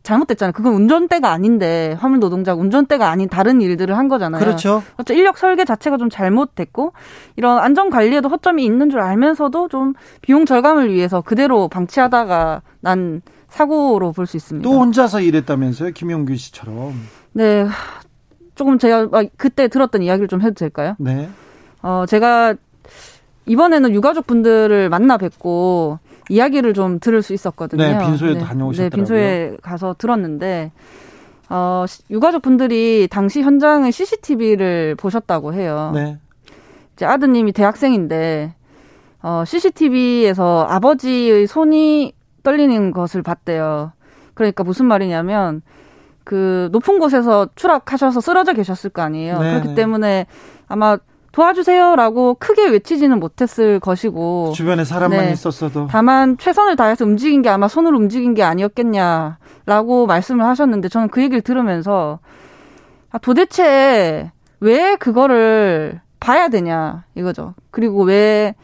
[0.08, 0.52] 잘못됐잖아요.
[0.52, 4.40] 그건 운전대가 아닌데 화물 노동자가 운전대가 아닌 다른 일들을 한 거잖아요.
[4.42, 4.82] 그렇죠.
[4.94, 5.12] 그렇죠.
[5.14, 6.92] 인력 설계 자체가 좀 잘못됐고
[7.36, 9.92] 이런 안전 관리에도 허점이 있는 줄 알면서도 좀
[10.22, 14.68] 비용 절감을 위해서 그대로 방치하다가 난 사고로 볼 수 있습니다.
[14.68, 16.94] 또 혼자서 일했다면서요, 김용규 씨처럼.
[17.32, 17.66] 네,
[18.54, 20.96] 조금 제가 그때 들었던 이야기를 좀 해도 될까요?
[20.98, 21.28] 네.
[21.82, 22.54] 어, 제가
[23.46, 27.82] 이번에는 유가족 분들을 만나 뵙고 이야기를 좀 들을 수 있었거든요.
[27.82, 28.90] 네, 빈소에 네, 다녀오셨더라고요.
[28.90, 30.72] 네, 빈소에 가서 들었는데
[31.50, 35.92] 어, 유가족 분들이 당시 현장의 CCTV를 보셨다고 해요.
[35.94, 36.18] 네.
[36.94, 38.54] 이제 아드님이 대학생인데
[39.22, 42.12] 어, CCTV에서 아버지의 손이
[42.42, 43.92] 떨리는 것을 봤대요.
[44.34, 45.62] 그러니까 무슨 말이냐면
[46.24, 49.38] 그 높은 곳에서 추락하셔서 쓰러져 계셨을 거 아니에요.
[49.40, 50.26] 네 그렇기 때문에
[50.66, 50.98] 아마
[51.38, 55.32] 도와주세요라고 크게 외치지는 못했을 것이고 주변에 사람만 네.
[55.32, 61.22] 있었어도 다만 최선을 다해서 움직인 게 아마 손을 움직인 게 아니었겠냐라고 말씀을 하셨는데 저는 그
[61.22, 62.18] 얘기를 들으면서
[63.10, 67.54] 아, 도대체 왜 그거를 봐야 되냐 이거죠.
[67.70, 68.56] 그리고 왜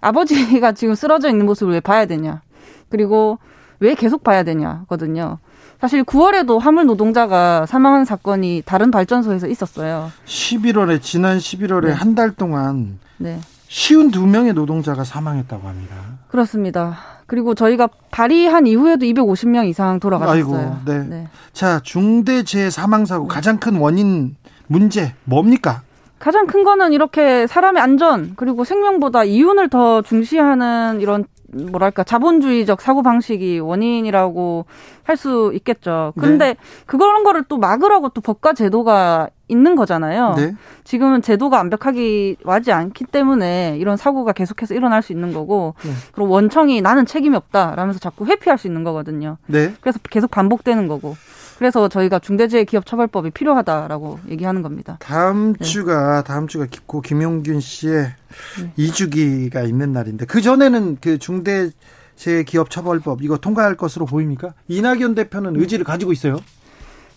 [0.00, 2.40] 아버지가 지금 쓰러져 있는 모습을 왜 봐야 되냐.
[2.88, 3.38] 그리고
[3.78, 5.38] 왜 계속 봐야 되냐거든요.
[5.82, 10.12] 사실 9월에도 화물 노동자가 사망한 사건이 다른 발전소에서 있었어요.
[10.26, 11.92] 11월에 지난 11월에 네.
[11.92, 13.40] 한달 동안 네.
[13.66, 15.96] 쉬운 두 명의 노동자가 사망했다고 합니다.
[16.28, 16.98] 그렇습니다.
[17.26, 20.36] 그리고 저희가 발의한 이후에도 250명 이상 돌아가셨어요.
[20.60, 20.98] 아이고, 네.
[21.00, 21.28] 네.
[21.52, 24.36] 자, 중대재해 사망 사고 가장 큰 원인
[24.68, 25.82] 문제 뭡니까?
[26.20, 33.02] 가장 큰 거는 이렇게 사람의 안전 그리고 생명보다 이윤을 더 중시하는 이런 뭐랄까 자본주의적 사고
[33.02, 34.64] 방식이 원인이라고
[35.04, 36.12] 할 수 있겠죠.
[36.18, 36.56] 그런데 네.
[36.86, 40.34] 그런 거를 또 막으라고 또 법과 제도가 있는 거잖아요.
[40.36, 40.54] 네.
[40.84, 45.90] 지금은 제도가 완벽하게 와지 않기 때문에 이런 사고가 계속해서 일어날 수 있는 거고 네.
[46.12, 49.36] 그리고 원청이 나는 책임이 없다라면서 자꾸 회피할 수 있는 거거든요.
[49.46, 49.74] 네.
[49.80, 51.16] 그래서 계속 반복되는 거고.
[51.58, 54.96] 그래서 저희가 중대재해기업처벌법이 필요하다라고 얘기하는 겁니다.
[55.00, 55.64] 다음 네.
[55.64, 58.12] 주가 다음 주가 고 김용균 씨의
[58.60, 58.72] 네.
[58.78, 64.54] 2주기가 있는 날인데 그 전에는 그 중대재해기업처벌법 이거 통과할 것으로 보입니까?
[64.68, 66.38] 이낙연 대표는 의지를 가지고 있어요.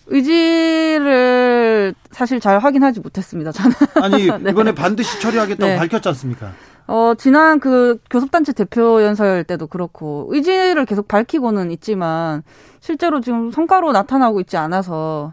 [0.08, 3.52] 의지를 사실 잘 확인하지 못했습니다.
[3.52, 4.50] 저는 아니 네.
[4.50, 5.76] 이번에 반드시 처리하겠다고 네.
[5.76, 6.52] 밝혔지 않습니까?
[6.88, 12.42] 어, 지난 그 교섭단체 대표 연설 때도 그렇고 의지를 계속 밝히고는 있지만
[12.80, 15.32] 실제로 지금 성과로 나타나고 있지 않아서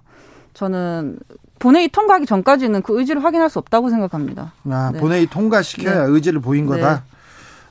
[0.53, 1.19] 저는
[1.59, 4.53] 본회의 통과하기 전까지는 그 의지를 확인할 수 없다고 생각합니다.
[4.69, 4.99] 아, 네.
[4.99, 6.11] 본회의 통과시켜야 네.
[6.11, 6.93] 의지를 보인 거다.
[6.95, 7.01] 네.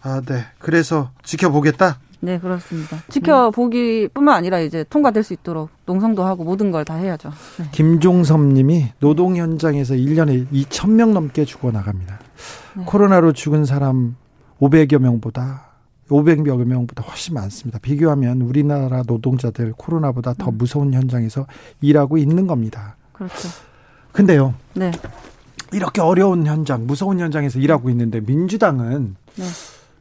[0.02, 0.44] 아, 네.
[0.58, 1.98] 그래서 지켜보겠다.
[2.20, 2.98] 네, 그렇습니다.
[3.08, 7.32] 지켜보기뿐만 아니라 이제 통과될 수 있도록 농성도 하고 모든 걸 다 해야죠.
[7.58, 7.64] 네.
[7.72, 12.18] 김종섭 님이 노동 현장에서 1년에 2천 명 넘게 죽어 나갑니다.
[12.76, 12.84] 네.
[12.84, 14.16] 코로나로 죽은 사람
[14.60, 15.72] 500여 명보다
[16.08, 17.78] 500여 명보다 훨씬 많습니다.
[17.78, 20.58] 비교하면 우리나라 노동자들 코로나보다 더 음.
[20.58, 21.46] 무서운 현장에서
[21.80, 22.96] 일하고 있는 겁니다.
[23.12, 23.48] 그렇죠.
[24.12, 24.54] 근데요.
[24.74, 24.92] 네.
[25.72, 29.44] 이렇게 어려운 현장, 무서운 현장에서 일하고 있는데 민주당은 네.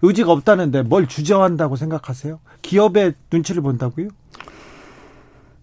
[0.01, 2.39] 의지가 없다는데 뭘 주저한다고 생각하세요?
[2.61, 4.09] 기업의 눈치를 본다고요?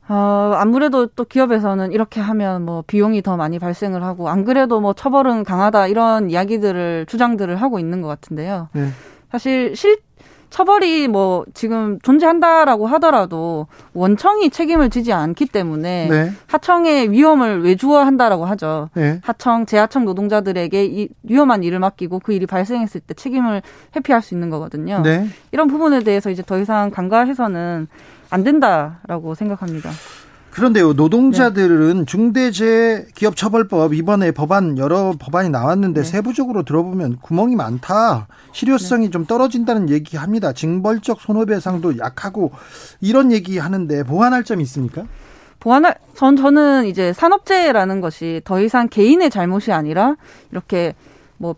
[0.08, 4.94] 어, 아무래도 또 기업에서는 이렇게 하면 뭐 비용이 더 많이 발생을 하고 안 그래도 뭐
[4.94, 8.68] 처벌은 강하다 이런 이야기들을 주장들을 하고 있는 것 같은데요.
[8.72, 8.88] 네.
[9.30, 9.98] 사실 실
[10.50, 16.32] 처벌이 뭐 지금 존재한다라고 하더라도 원청이 책임을 지지 않기 때문에 네.
[16.46, 18.88] 하청의 위험을 외주화한다라고 하죠.
[18.94, 19.20] 네.
[19.22, 23.60] 하청, 재하청 노동자들에게 이 위험한 일을 맡기고 그 일이 발생했을 때 책임을
[23.94, 25.02] 회피할 수 있는 거거든요.
[25.02, 25.26] 네.
[25.52, 27.88] 이런 부분에 대해서 이제 더 이상 간과해서는
[28.30, 29.90] 안 된다라고 생각합니다.
[30.50, 32.04] 그런데요, 노동자들은 네.
[32.04, 36.08] 중대재해기업처벌법 이번에 법안 여러 법안이 나왔는데 네.
[36.08, 38.26] 세부적으로 들어보면 구멍이 많다.
[38.52, 39.10] 실효성이 네.
[39.10, 40.52] 좀 떨어진다는 얘기합니다.
[40.52, 42.50] 징벌적 손해배상도 약하고
[43.00, 45.04] 이런 얘기하는데 보완할 점이 있습니까?
[45.60, 50.16] 보완할 전 저는 이제 산업재해라는 것이 더 이상 개인의 잘못이 아니라
[50.50, 50.94] 이렇게
[51.36, 51.54] 뭐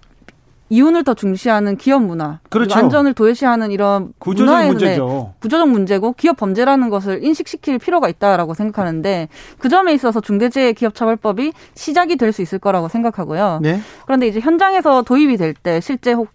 [0.71, 2.79] 이윤을 더 중시하는 기업 문화, 그렇죠.
[2.79, 5.35] 안전을 도외시하는 이런 구조적 문제죠.
[5.41, 9.29] 구조적 문제고 기업 범죄라는 것을 인식시킬 필요가 있다라고 생각하는데
[9.59, 13.59] 그 점에 있어서 중대재해기업처벌법이 시작이 될 수 있을 거라고 생각하고요.
[13.61, 13.81] 네?
[14.07, 16.29] 그런데 이제 현장에서 도입이 될 때 실제 혹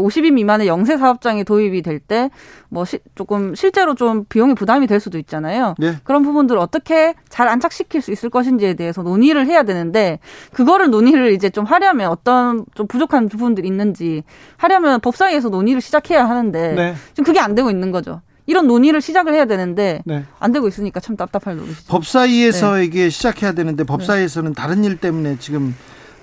[0.00, 2.30] 50인 미만의 영세 사업장이 도입이 될 때
[2.74, 5.76] 뭐 조금 실제로 좀 비용이 부담이 될 수도 있잖아요.
[5.78, 5.94] 네.
[6.02, 10.18] 그런 부분들을 어떻게 잘 안착시킬 수 있을 것인지에 대해서 논의를 해야 되는데
[10.52, 14.24] 그거를 논의를 이제 좀 하려면 어떤 좀 부족한 부분들이 있는지
[14.56, 16.94] 하려면 법사위에서 논의를 시작해야 하는데 네.
[17.10, 18.22] 지금 그게 안 되고 있는 거죠.
[18.46, 20.24] 이런 논의를 시작을 해야 되는데 네.
[20.40, 21.84] 안 되고 있으니까 참 답답할 노릇이죠.
[21.88, 22.84] 법사위에서 네.
[22.84, 25.74] 이게 시작해야 되는데 법사위에서는 다른 일 때문에 지금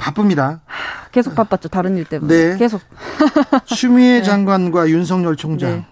[0.02, 0.62] 바쁩니다.
[1.12, 1.70] 계속 바빴죠.
[1.70, 2.34] 다른 일 때문에.
[2.34, 2.58] 네.
[2.58, 2.82] 계속.
[3.66, 4.24] 추미애 네.
[4.24, 5.70] 장관과 윤석열 총장.
[5.72, 5.86] 네.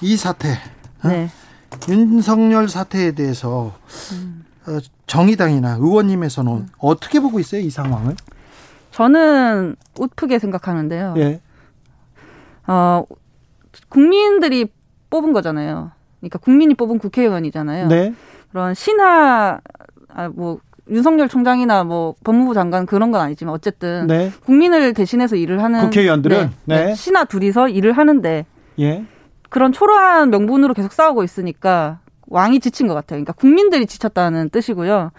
[0.00, 0.58] 이 사태.
[1.04, 1.08] 어?
[1.08, 1.30] 네.
[1.88, 3.72] 윤석열 사태에 대해서
[4.12, 4.44] 음.
[5.06, 6.68] 정의당이나 의원님에서는 음.
[6.78, 8.16] 어떻게 보고 있어요, 이 상황을?
[8.90, 11.14] 저는 우프게 생각하는데요.
[11.18, 11.40] 예.
[12.66, 13.04] 어,
[13.88, 14.72] 국민들이
[15.10, 15.92] 뽑은 거잖아요.
[16.18, 17.86] 그러니까 국민이 뽑은 국회의원이잖아요.
[17.86, 18.12] 네.
[18.50, 19.60] 그런 신하,
[20.08, 20.58] 아, 뭐,
[20.90, 24.32] 윤석열 총장이나 뭐 법무부 장관 그런 건 아니지만 어쨌든 네.
[24.44, 26.94] 국민을 대신해서 일을 하는 국회의원들은 네, 네.
[26.94, 28.44] 신하 둘이서 일을 하는데
[28.80, 29.04] 예.
[29.48, 33.16] 그런 초라한 명분으로 계속 싸우고 있으니까 왕이 지친 것 같아요.
[33.16, 35.10] 그러니까 국민들이 지쳤다는 뜻이고요.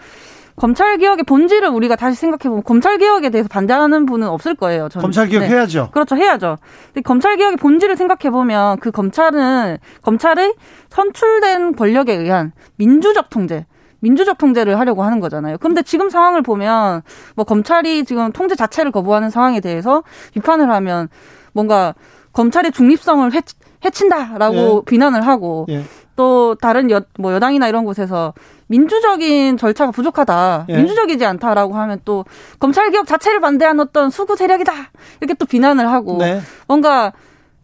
[0.56, 4.88] 검찰 개혁의 본질을 우리가 다시 생각해 보면 검찰 개혁에 대해서 반대하는 분은 없을 거예요.
[4.90, 5.02] 저는.
[5.02, 5.48] 검찰 개혁 네.
[5.48, 5.90] 해야죠.
[5.92, 6.58] 그렇죠, 해야죠.
[6.86, 10.54] 근데 검찰 개혁의 본질을 생각해 보면 그 검찰은 검찰의
[10.90, 13.66] 선출된 권력에 의한 민주적 통제,
[14.02, 15.56] 민주적 통제를 하려고 하는 거잖아요.
[15.58, 17.02] 그런데 지금 상황을 보면
[17.36, 20.02] 뭐 검찰이 지금 통제 자체를 거부하는 상황에 대해서
[20.34, 21.08] 비판을 하면
[21.52, 21.94] 뭔가
[22.32, 24.90] 검찰의 중립성을 해치, 해친 다라고 예.
[24.90, 25.84] 비난을 하고 예.
[26.16, 28.34] 또 다른 여, 뭐 여당이나 이런 곳에서
[28.66, 30.76] 민주적인 절차가 부족하다, 예.
[30.76, 32.24] 민주적이지 않다라고 하면 또
[32.58, 34.72] 검찰 개혁 자체를 반대한 어떤 수구 세력이다
[35.20, 36.40] 이렇게 또 비난을 하고 네.
[36.66, 37.12] 뭔가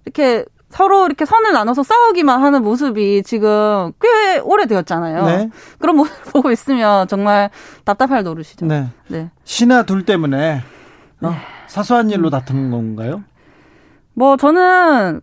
[0.04, 5.24] 이렇게 서로 이렇게 선을 나눠서 싸우기만 하는 모습이 지금 꽤 오래되었잖아요.
[5.26, 5.50] 네.
[5.78, 7.50] 그런 모습 보고 있으면 정말
[7.84, 8.66] 답답할 노릇이죠.
[8.66, 8.88] 네.
[9.08, 9.30] 네.
[9.44, 10.62] 신하 둘 때문에
[11.22, 11.36] 어, 네.
[11.68, 13.24] 사소한 일로 다투는 건가요?
[14.14, 15.20] 뭐 저는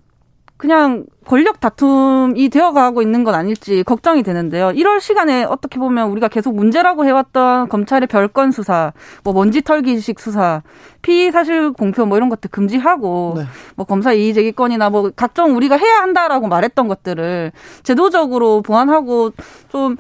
[0.58, 4.70] 그냥 권력 다툼이 되어가고 있는 건 아닐지 걱정이 되는데요.
[4.70, 10.62] 1월 시간에 어떻게 보면 우리가 계속 문제라고 해왔던 검찰의 별건 수사, 뭐 먼지 털기식 수사,
[11.02, 13.44] 피의 사실 공표 뭐 이런 것들 금지하고 네.
[13.76, 17.52] 뭐 검사 이의 제기권이나 뭐 각종 우리가 해야 한다라고 말했던 것들을
[17.84, 19.32] 제도적으로 보완하고
[19.70, 19.98] 좀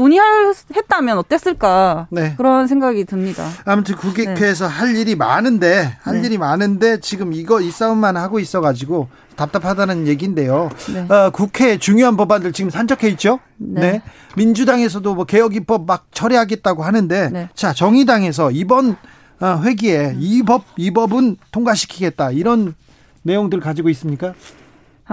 [0.00, 2.34] 논의했다면 어땠을까 네.
[2.36, 3.46] 그런 생각이 듭니다.
[3.66, 4.72] 아무튼 국회에서 네.
[4.72, 6.26] 할 일이 많은데 할 네.
[6.26, 10.70] 일이 많은데 지금 이거 이 싸움만 하고 있어가지고 답답하다는 얘기인데요.
[10.92, 11.06] 네.
[11.14, 13.40] 어, 국회 중요한 법안들 지금 산적해 있죠.
[13.58, 13.80] 네.
[13.80, 14.02] 네.
[14.36, 17.48] 민주당에서도 뭐 개혁 입법 막 처리하겠다고 하는데 네.
[17.54, 18.96] 자 정의당에서 이번
[19.40, 22.74] 어, 회기에 이 법이 법은 통과시키겠다 이런
[23.22, 24.32] 내용들 가지고 있습니까?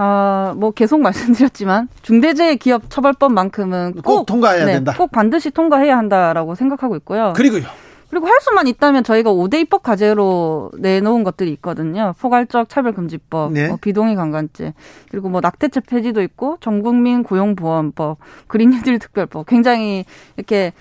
[0.00, 4.94] 아, 뭐 계속 말씀드렸지만 중대재해기업처벌법만큼은 꼭, 꼭 통과해야 네, 된다.
[4.96, 7.32] 꼭 반드시 통과해야 한다라고 생각하고 있고요.
[7.36, 7.64] 그리고요.
[8.08, 12.14] 그리고 할 수만 있다면 저희가 5대 입법 과제로 내놓은 것들이 있거든요.
[12.18, 13.68] 포괄적 차별금지법, 네.
[13.68, 14.72] 뭐 비동의 강간죄,
[15.10, 19.46] 그리고 뭐 낙태죄 폐지도 있고 전국민 고용보험법, 그린뉴딜 특별법.
[19.46, 20.06] 굉장히
[20.36, 20.72] 이렇게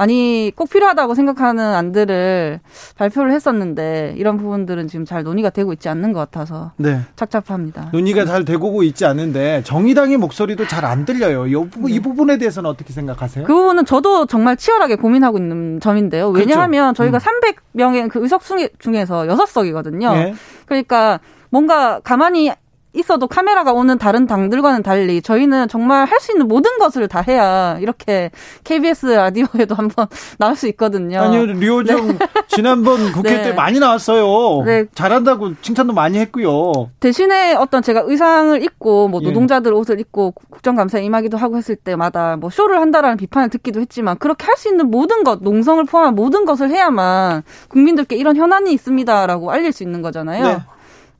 [0.00, 2.60] 많이 꼭 필요하다고 생각하는 안들을
[2.96, 7.00] 발표를 했었는데 이런 부분들은 지금 잘 논의가 되고 있지 않는 것 같아서 네.
[7.16, 7.90] 착잡합니다.
[7.92, 11.46] 논의가 잘 되고 있지 않은데 정의당의 목소리도 잘 안 들려요.
[11.46, 11.96] 이, 부분, 네.
[11.96, 13.44] 이 부분에 대해서는 어떻게 생각하세요?
[13.44, 16.32] 그 부분은 저도 정말 치열하게 고민하고 있는 점인데요.
[16.32, 16.48] 그렇죠.
[16.48, 17.02] 왜냐하면 그렇죠.
[17.12, 17.54] 저희가 음.
[17.76, 18.42] 300명의 그 의석
[18.78, 20.12] 중에서 6석이거든요.
[20.14, 20.34] 네.
[20.64, 22.50] 그러니까 뭔가 가만히
[22.92, 27.78] 있어도 카메라가 오는 다른 당들과는 달리 저희는 정말 할 수 있는 모든 것을 다 해야
[27.80, 28.30] 이렇게
[28.64, 30.06] KBS 라디오에도 한번
[30.38, 31.20] 나올 수 있거든요.
[31.22, 32.18] 아니요, 류호정 네.
[32.48, 33.42] 지난번 국회 네.
[33.42, 34.64] 때 많이 나왔어요.
[34.66, 34.84] 네.
[34.94, 36.90] 잘한다고 칭찬도 많이 했고요.
[37.00, 39.26] 대신에 어떤 제가 의상을 입고 뭐 예.
[39.28, 39.76] 노동자들 예.
[39.76, 44.56] 옷을 입고 국정감사에 임하기도 하고 했을 때마다 뭐 쇼를 한다라는 비판을 듣기도 했지만 그렇게 할
[44.60, 49.82] 수 있는 모든 것, 농성을 포함한 모든 것을 해야만 국민들께 이런 현안이 있습니다라고 알릴 수
[49.82, 50.62] 있는 거잖아요.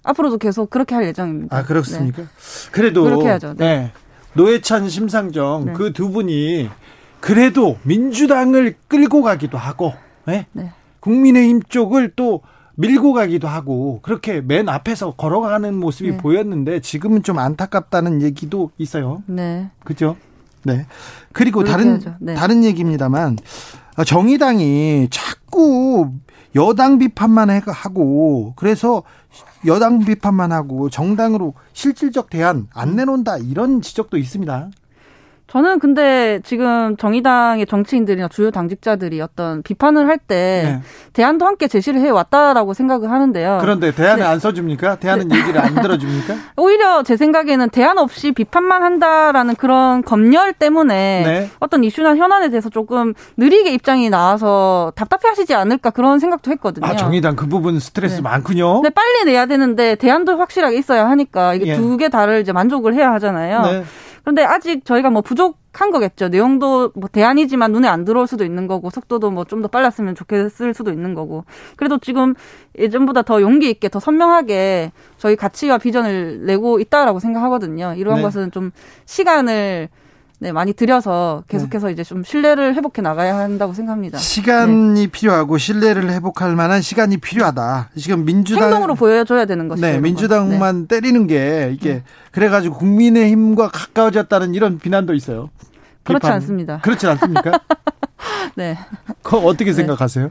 [0.05, 0.11] 네.
[0.11, 1.57] 앞으로도 계속 그렇게 할 예정입니다.
[1.57, 2.23] 아 그렇습니까?
[2.23, 2.29] 네.
[2.73, 3.55] 그래도 그렇게 하죠.
[3.57, 3.77] 네.
[3.77, 3.93] 네.
[4.35, 5.73] 노회찬 심상정 네.
[5.73, 6.71] 그두 분이
[7.21, 9.93] 그래도 민주당을 끌고 가기도 하고,
[10.27, 10.47] 네?
[10.53, 10.73] 네.
[11.01, 12.41] 국민의힘 쪽을 또
[12.77, 16.17] 밀고 가기도 하고 그렇게 맨 앞에서 걸어가는 모습이 네.
[16.17, 19.23] 보였는데 지금은 좀 안타깝다는 얘기도 있어요.
[19.27, 19.71] 네.
[19.85, 20.17] 그죠?
[20.63, 20.87] 네.
[21.33, 22.35] 그리고 다른 네.
[22.35, 23.37] 다른 얘기입니다만
[24.07, 26.13] 정의당이 자꾸
[26.55, 29.03] 여당 비판만 하고 그래서
[29.67, 34.71] 여당 비판만 하고 정당으로 실질적 대안 안 내놓는다 이런 지적도 있습니다.
[35.51, 40.81] 저는 근데 지금 정의당의 정치인들이나 주요 당직자들이 어떤 비판을 할때 네.
[41.13, 43.59] 대안도 함께 제시를 해 왔다라고 생각을 하는데요.
[43.61, 44.29] 그런데 대안을 네.
[44.29, 45.01] 안 써줍니까?
[45.01, 45.39] 대안은 네.
[45.39, 46.35] 얘기를 안 들어줍니까?
[46.57, 51.51] 오히려 제 생각에는 대안 없이 비판만 한다라는 그런 검열 때문에 네.
[51.59, 56.87] 어떤 이슈나 현안에 대해서 조금 느리게 입장이 나와서 답답해 하시지 않을까 그런 생각도 했거든요.
[56.87, 58.23] 아 정의당 그 부분 스트레스 네.
[58.23, 58.83] 많군요.
[58.83, 61.75] 네 빨리 내야 되는데 대안도 확실하게 있어야 하니까 이게 예.
[61.75, 63.83] 두개 다를 이제 만족을 해야 하잖아요.
[64.21, 64.23] 네.
[64.23, 66.29] 그런데 아직 저희가 뭐 부족한 거겠죠.
[66.29, 70.75] 내용도 뭐 대안이지만 눈에 안 들어올 수도 있는 거고 속도도 뭐 좀 더 빨랐으면 좋겠을
[70.75, 71.45] 수도 있는 거고.
[71.77, 72.35] 그래도 지금
[72.79, 77.95] 예전보다 더 용기 있게 더 선명하게 저희 가치와 비전을 내고 있다라고 생각하거든요.
[77.97, 78.23] 이러한 네.
[78.23, 78.71] 것은 좀
[79.07, 79.89] 시간을
[80.43, 81.93] 네, 많이 들여서 계속해서 네.
[81.93, 84.17] 이제 좀 신뢰를 회복해 나가야 한다고 생각합니다.
[84.17, 85.07] 시간이 네.
[85.07, 87.91] 필요하고 신뢰를 회복할 만한 시간이 필요하다.
[87.99, 89.87] 지금 민주당 행동으로 보여줘야 되는 것이죠.
[89.87, 90.89] 네, 민주당만 네.
[90.89, 92.03] 때리는 게 이게 네.
[92.33, 95.51] 그래가지고 국민의힘과 가까워졌다는 이런 비난도 있어요.
[96.05, 96.33] 그렇지 비판.
[96.37, 96.81] 않습니다.
[96.81, 97.61] 그렇지 않습니까?
[98.57, 98.79] 네.
[99.23, 99.73] 그거 어떻게 네.
[99.75, 100.31] 생각하세요?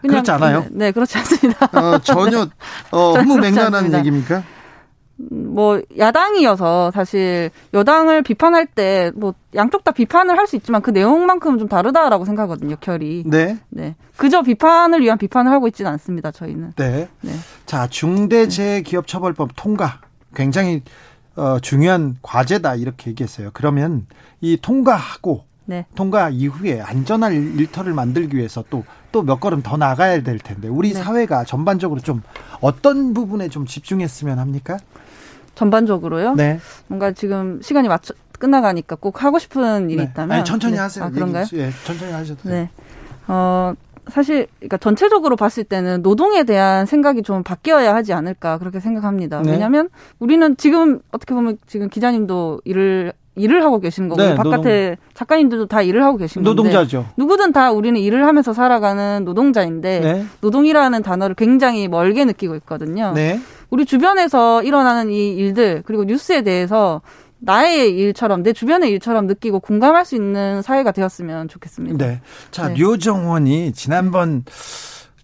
[0.00, 0.64] 그렇지 않아요?
[0.70, 1.68] 네, 그렇지 않습니다.
[1.78, 2.46] 어, 전혀
[2.90, 4.42] 어, 무맹랑한 얘기입니까?
[5.18, 11.58] 뭐 야당이어서 사실 여당을 비판할 때 뭐 양쪽 다 비판을 할 수 있지만 그 내용만큼은
[11.58, 13.24] 좀 다르다라고 생각하거든요, 결이.
[13.26, 13.58] 네.
[13.70, 13.96] 네.
[14.16, 16.72] 그저 비판을 위한 비판을 하고 있지는 않습니다, 저희는.
[16.76, 17.08] 네.
[17.22, 17.32] 네.
[17.64, 20.00] 자, 중대재해기업처벌법 통과
[20.34, 20.82] 굉장히
[21.36, 23.50] 어, 중요한 과제다 이렇게 얘기했어요.
[23.52, 24.06] 그러면
[24.40, 25.86] 이 통과하고 네.
[25.94, 30.92] 통과 이후에 안전한 일터를 만들기 위해서 또 또 몇 걸음 더 나가야 될 텐데 우리
[30.92, 31.02] 네.
[31.02, 32.22] 사회가 전반적으로 좀
[32.60, 34.76] 어떤 부분에 좀 집중했으면 합니까?
[35.56, 36.34] 전반적으로요?
[36.34, 36.60] 네.
[36.86, 40.04] 뭔가 지금 시간이 맞춰 끝나가니까 꼭 하고 싶은 일이 네.
[40.04, 40.80] 있다면 아니, 천천히 네.
[40.80, 41.04] 하세요.
[41.04, 41.46] 아, 그런가요?
[41.54, 42.54] 예, 천천히 하셔도 돼요.
[42.54, 42.70] 네.
[43.26, 43.74] 어,
[44.08, 49.42] 사실 그러니까 전체적으로 봤을 때는 노동에 대한 생각이 좀 바뀌어야 하지 않을까 그렇게 생각합니다.
[49.42, 49.52] 네.
[49.52, 49.88] 왜냐하면
[50.20, 54.96] 우리는 지금 어떻게 보면 지금 기자님도 일을 일을 하고 계신 거고 네, 바깥에 노동...
[55.12, 57.06] 작가님들도 다 일을 하고 계신 건데 노동자죠.
[57.18, 60.26] 누구든 다 우리는 일을 하면서 살아가는 노동자인데 네.
[60.40, 63.12] 노동이라는 단어를 굉장히 멀게 느끼고 있거든요.
[63.14, 63.38] 네.
[63.70, 67.02] 우리 주변에서 일어나는 이 일들 그리고 뉴스에 대해서
[67.38, 72.04] 나의 일처럼 내 주변의 일처럼 느끼고 공감할 수 있는 사회가 되었으면 좋겠습니다.
[72.04, 72.20] 네.
[72.50, 72.74] 자, 네.
[72.74, 74.44] 류정원이 지난번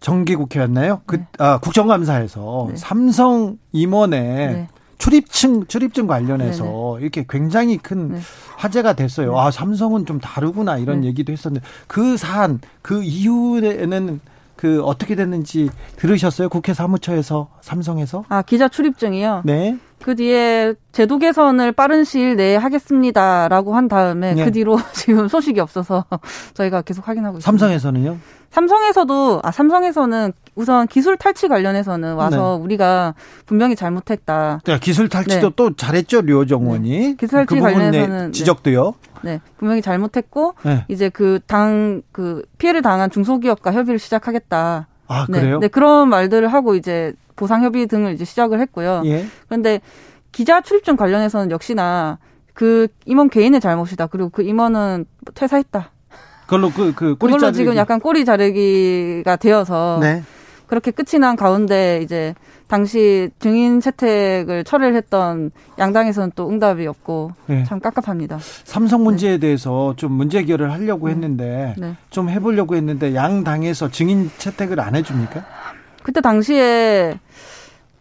[0.00, 1.02] 정기국회였나요?
[1.06, 1.26] 그 네.
[1.38, 2.76] 아, 국정감사에서 네.
[2.76, 4.68] 삼성 임원의 네.
[4.98, 7.02] 출입증 출입증 관련해서 네네.
[7.02, 8.20] 이렇게 굉장히 큰 네.
[8.56, 9.32] 화제가 됐어요.
[9.32, 9.38] 네.
[9.38, 11.08] 아 삼성은 좀 다르구나 이런 네.
[11.08, 14.20] 얘기도 했었는데 그 사안 그 이후에는
[14.62, 16.48] 그 어떻게 됐는지 들으셨어요?
[16.48, 18.24] 국회 사무처에서 삼성에서?
[18.28, 19.42] 아 기자 출입증이요?
[19.44, 19.76] 네.
[20.02, 24.44] 그 뒤에 제도 개선을 빠른 시일 내에 하겠습니다라고 한 다음에 네.
[24.44, 26.04] 그 뒤로 지금 소식이 없어서
[26.54, 27.46] 저희가 계속 확인하고 있습니다.
[27.46, 28.18] 삼성에서는요?
[28.50, 32.64] 삼성에서도 아 삼성에서는 우선 기술 탈취 관련해서는 와서 네.
[32.64, 33.14] 우리가
[33.46, 34.60] 분명히 잘못했다.
[34.64, 35.54] 네, 기술 탈취도 네.
[35.56, 36.90] 또 잘했죠 류정원이.
[36.90, 37.14] 네.
[37.18, 38.30] 기술 탈취 그 관련해서는 네.
[38.32, 38.94] 지적도요.
[39.22, 40.84] 네, 분명히 잘못했고 네.
[40.88, 44.88] 이제 그 당그 그 피해를 당한 중소기업과 협의를 시작하겠다.
[45.08, 45.58] 아 그래요?
[45.58, 49.02] 네, 그런 말들을 하고 이제 보상 협의 등을 이제 시작을 했고요.
[49.04, 49.26] 예.
[49.48, 49.80] 그런데
[50.30, 52.18] 기자 출입증 관련해서는 역시나
[52.54, 54.06] 그 임원 개인의 잘못이다.
[54.06, 55.90] 그리고 그 임원은 퇴사했다.
[56.42, 60.22] 그걸로 그, 그 꼬리 그걸로 지금 약간 꼬리 자르기가 되어서 네.
[60.68, 62.32] 그렇게 끝이 난 가운데 이제
[62.68, 65.50] 당시 증인 채택을 철회를 했던
[65.80, 67.64] 양당에서는 또 응답이 없고 네.
[67.64, 68.38] 참 깝깝합니다.
[68.40, 69.38] 삼성 문제에 네.
[69.38, 71.14] 대해서 좀 문제 해결을 하려고 네.
[71.14, 71.96] 했는데 네.
[72.10, 75.44] 좀 해보려고 했는데 양당에서 증인 채택을 안 해줍니까?
[76.02, 77.18] 그때 당시에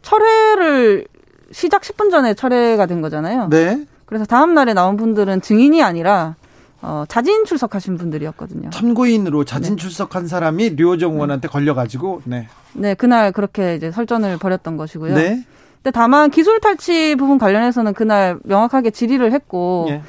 [0.01, 1.05] 철회를
[1.51, 3.49] 시작 10분 전에 철회가 된 거잖아요.
[3.49, 3.85] 네.
[4.05, 6.35] 그래서 다음 날에 나온 분들은 증인이 아니라
[6.81, 8.71] 어, 자진 출석하신 분들이었거든요.
[8.71, 9.81] 참고인으로 자진 네.
[9.81, 11.51] 출석한 사람이 류호정 의원한테 네.
[11.51, 12.47] 걸려가지고, 네.
[12.73, 15.13] 네, 그날 그렇게 이제 설전을 벌였던 것이고요.
[15.13, 15.45] 네.
[15.75, 20.01] 근데 다만 기술 탈취 부분 관련해서는 그날 명확하게 질의를 했고, 네.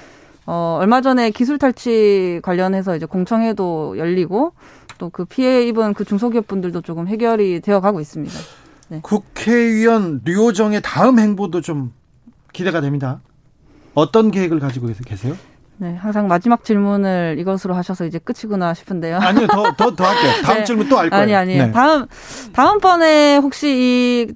[0.46, 4.52] 어, 얼마 전에 기술 탈취 관련해서 이제 공청회도 열리고,
[5.02, 8.32] 또 그 피해 입은 그 중소기업 분들도 조금 해결이 되어 가고 있습니다.
[8.88, 9.00] 네.
[9.02, 11.92] 국회의원 류호정의 다음 행보도 좀
[12.52, 13.20] 기대가 됩니다.
[13.94, 15.36] 어떤 계획을 가지고 계세요?
[15.78, 19.18] 네, 항상 마지막 질문을 이것으로 하셔서 이제 끝이구나 싶은데요.
[19.18, 20.32] 아니요, 더, 더, 더 할게요.
[20.44, 20.64] 다음 네.
[20.64, 21.22] 질문 또 할 거예요.
[21.22, 21.66] 아니, 아니요.
[21.66, 21.72] 네.
[21.72, 22.06] 다음,
[22.52, 24.34] 다음번에 혹시 이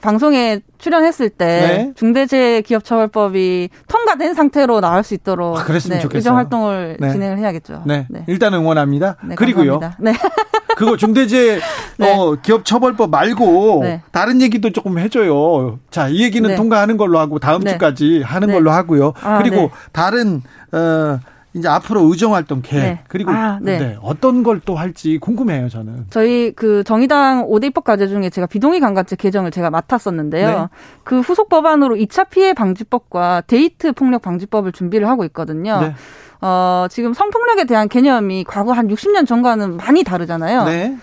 [0.00, 1.92] 방송에 출연했을 때 네.
[1.96, 6.18] 중대재해기업처벌법이 통과된 상태로 나올 수 있도록 아, 그랬으면 네, 좋겠어요.
[6.18, 7.10] 의정 활동을 네.
[7.10, 7.82] 진행을 해야겠죠.
[7.86, 8.06] 네.
[8.10, 8.24] 네.
[8.26, 9.16] 일단 응원합니다.
[9.24, 9.80] 네, 그리고요.
[9.98, 10.12] 네.
[10.76, 11.60] 그거 중대재해
[11.98, 12.12] 네.
[12.12, 14.02] 어, 기업처벌법 말고 네.
[14.10, 15.78] 다른 얘기도 조금 해줘요.
[15.90, 19.12] 자, 이 얘기는 통과하는 걸로 하고 다음 주까지 하는 걸로 하고요.
[19.22, 21.18] 아, 그리고 다른 어
[21.54, 23.00] 이제 앞으로 의정 활동 계획 네.
[23.08, 23.78] 그리고 아, 네.
[23.78, 23.98] 네.
[24.00, 26.06] 어떤 걸 또 할지 궁금해요 저는.
[26.10, 30.48] 저희 그 정의당 5대 입법 과제 중에 제가 비동의 강간죄 개정을 제가 맡았었는데요.
[30.48, 30.66] 네.
[31.04, 35.80] 그 후속 법안으로 2차 피해 방지법과 데이트 폭력 방지법을 준비를 하고 있거든요.
[35.80, 35.94] 네.
[36.40, 40.64] 어, 지금 성폭력에 대한 개념이 과거 한 60년 전과는 많이 다르잖아요.
[40.64, 40.96] 네.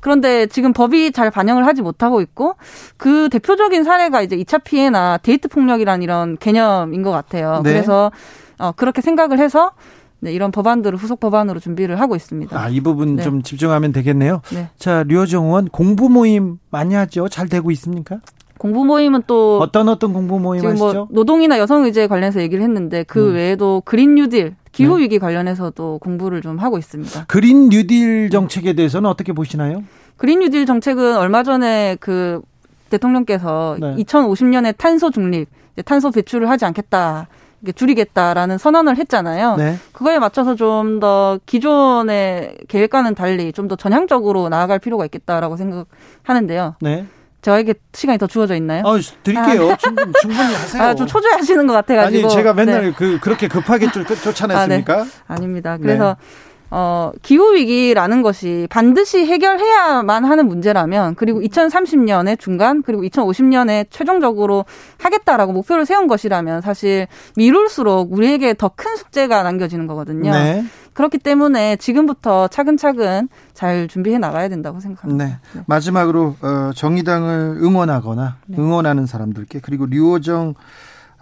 [0.00, 2.54] 그런데 지금 법이 잘 반영을 하지 못하고 있고
[2.96, 7.60] 그 대표적인 사례가 이제 2차 피해나 데이트 폭력이란 이런 개념인 것 같아요.
[7.64, 7.72] 네.
[7.72, 8.12] 그래서
[8.58, 9.72] 어, 그렇게 생각을 해서
[10.20, 12.58] 네, 이런 법안들을 후속 법안으로 준비를 하고 있습니다.
[12.58, 13.22] 아, 이 부분 네.
[13.22, 14.40] 좀 집중하면 되겠네요.
[14.52, 14.70] 네.
[14.78, 17.28] 자, 류호정 의원 공부 모임 많이 하죠?
[17.28, 18.20] 잘 되고 있습니까?
[18.58, 20.98] 공부 모임은 또 어떤 어떤 공부 모임 지금 뭐 하시죠?
[21.00, 23.34] 뭐 노동이나 여성 의제 관련해서 얘기를 했는데 그 음.
[23.34, 25.04] 외에도 그린 뉴딜 기후 네.
[25.04, 27.26] 위기 관련해서도 공부를 좀 하고 있습니다.
[27.26, 29.82] 그린 뉴딜 정책에 대해서는 어떻게 보시나요?
[30.16, 32.40] 그린 뉴딜 정책은 얼마 전에 그
[32.88, 33.96] 대통령께서 네.
[33.96, 35.48] 2050년에 탄소 중립,
[35.84, 37.28] 탄소 배출을 하지 않겠다.
[37.72, 39.56] 줄이겠다라는 선언을 했잖아요.
[39.56, 39.76] 네.
[39.92, 46.76] 그거에 맞춰서 좀 더 기존의 계획과는 달리 좀 더 전향적으로 나아갈 필요가 있겠다라고 생각하는데요.
[46.80, 47.06] 네.
[47.42, 48.82] 저에게 시간이 더 주어져 있나요?
[48.84, 49.70] 어, 드릴게요.
[49.70, 50.82] 아, 충분히, 충분 히 하세요.
[50.82, 52.26] 아, 좀 초조해하시는 것 같아가지고.
[52.26, 52.92] 아니, 제가 맨날 네.
[52.92, 54.94] 그, 그렇게 급하게 쫓, 쫓아냈습니까?
[55.00, 55.10] 아, 네.
[55.28, 55.76] 아닙니다.
[55.76, 56.45] 그래서 네.
[56.70, 64.64] 어, 기후위기라는 것이 반드시 해결해야만 하는 문제라면, 그리고 2030년에 중간, 그리고 2050년에 최종적으로
[64.98, 67.06] 하겠다라고 목표를 세운 것이라면, 사실
[67.36, 70.32] 미룰수록 우리에게 더 큰 숙제가 남겨지는 거거든요.
[70.32, 70.64] 네.
[70.92, 75.24] 그렇기 때문에 지금부터 차근차근 잘 준비해 나가야 된다고 생각합니다.
[75.24, 75.38] 네.
[75.54, 75.60] 네.
[75.66, 78.58] 마지막으로, 어, 정의당을 응원하거나, 네.
[78.58, 80.54] 응원하는 사람들께, 그리고 류호정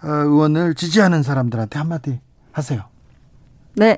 [0.03, 2.19] 어, 의원을 지지하는 사람들한테 한마디
[2.51, 2.83] 하세요.
[3.75, 3.97] 네.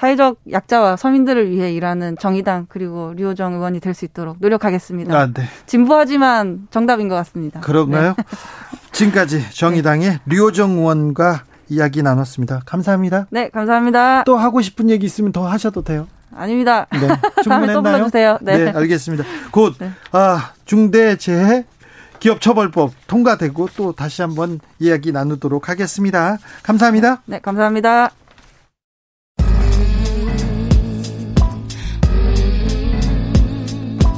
[0.00, 5.14] 사회적 약자와 서민들을 위해 일하는 정의당 그리고 류호정 의원이 될 수 있도록 노력하겠습니다.
[5.18, 5.42] 아, 네.
[5.66, 7.60] 진부하지만 정답인 것 같습니다.
[7.60, 8.14] 그런가요?
[8.16, 8.24] 네.
[8.92, 12.62] 지금까지 정의당의 류호정 의원과 이야기 나눴습니다.
[12.64, 13.26] 감사합니다.
[13.30, 14.22] 네, 감사합니다.
[14.24, 16.06] 또 하고 싶은 얘기 있으면 더 하셔도 돼요.
[16.34, 16.86] 아닙니다.
[16.92, 17.08] 네,
[17.42, 18.38] 충분했나요?
[18.40, 18.58] 네.
[18.58, 19.24] 네 알겠습니다.
[19.50, 19.90] 곧 네.
[20.12, 21.64] 아, 중대재해
[22.20, 26.38] 기업처벌법 통과되고 또 다시 한번 이야기 나누도록 하겠습니다.
[26.62, 27.22] 감사합니다.
[27.26, 28.10] 네, 감사합니다.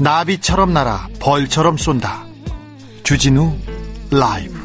[0.01, 2.25] 나비처럼 날아 벌처럼 쏜다.
[3.05, 3.53] 주진우
[4.11, 4.63] 라이브.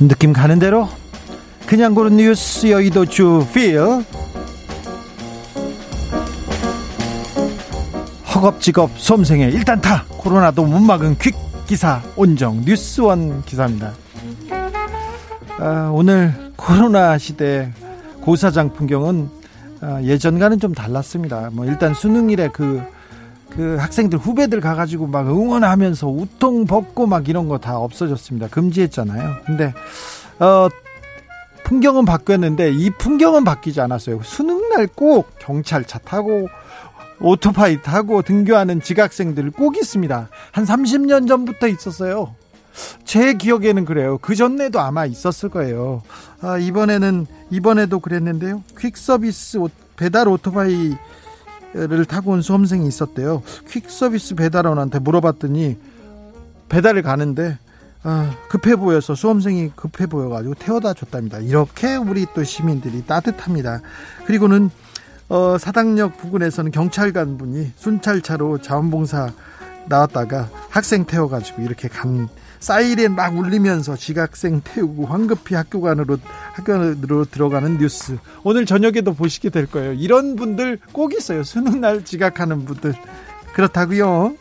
[0.00, 0.88] 느낌 가는 대로
[1.66, 3.80] 그냥 고른 뉴스 여의도 주필
[8.32, 13.92] 허겁지겁 솜생에 일단 타 코로나도 못 막은 퀵 기사 온정 뉴스원 기사입니다.
[15.58, 17.70] 아, 오늘 코로나 시대
[18.22, 19.28] 고사장 풍경은
[19.82, 21.50] 아, 예전과는 좀 달랐습니다.
[21.52, 22.82] 뭐 일단 수능일에 그,
[23.50, 28.48] 그 학생들 후배들 가가지고 막 응원하면서 우통 벗고 막 이런 거 다 없어졌습니다.
[28.48, 29.36] 금지했잖아요.
[29.46, 29.72] 근데
[30.40, 30.68] 어
[31.64, 34.20] 풍경은 바뀌었는데 이 풍경은 바뀌지 않았어요.
[34.22, 36.48] 수능 날 꼭 경찰차 타고
[37.20, 40.28] 오토바이 타고 등교하는 지각생들 꼭 있습니다.
[40.52, 42.34] 한 30년 전부터 있었어요.
[43.04, 44.18] 제 기억에는 그래요.
[44.18, 46.02] 그 전에도 아마 있었을 거예요.
[46.40, 48.62] 아, 이번에는, 이번에도 그랬는데요.
[48.78, 49.58] 퀵 서비스
[49.96, 50.96] 배달 오토바이를
[52.06, 53.42] 타고 온 수험생이 있었대요.
[53.68, 55.76] 퀵 서비스 배달원한테 물어봤더니
[56.68, 57.58] 배달을 가는데
[58.04, 61.38] 아, 급해 보여서 수험생이 급해 보여가지고 태워다 줬답니다.
[61.38, 63.80] 이렇게 우리 또 시민들이 따뜻합니다.
[64.24, 64.70] 그리고는
[65.28, 69.32] 어, 사당역 부근에서는 경찰관 분이 순찰차로 자원봉사
[69.86, 72.28] 나왔다가 학생 태워가지고 이렇게 간
[72.60, 76.18] 사이렌 막 울리면서 지각생 태우고 황급히 학교관으로
[76.54, 79.92] 학교로 들어가는 뉴스 오늘 저녁에도 보시게 될 거예요.
[79.92, 81.44] 이런 분들 꼭 있어요.
[81.44, 82.94] 수능 날 지각하는 분들
[83.52, 84.34] 그렇다고요.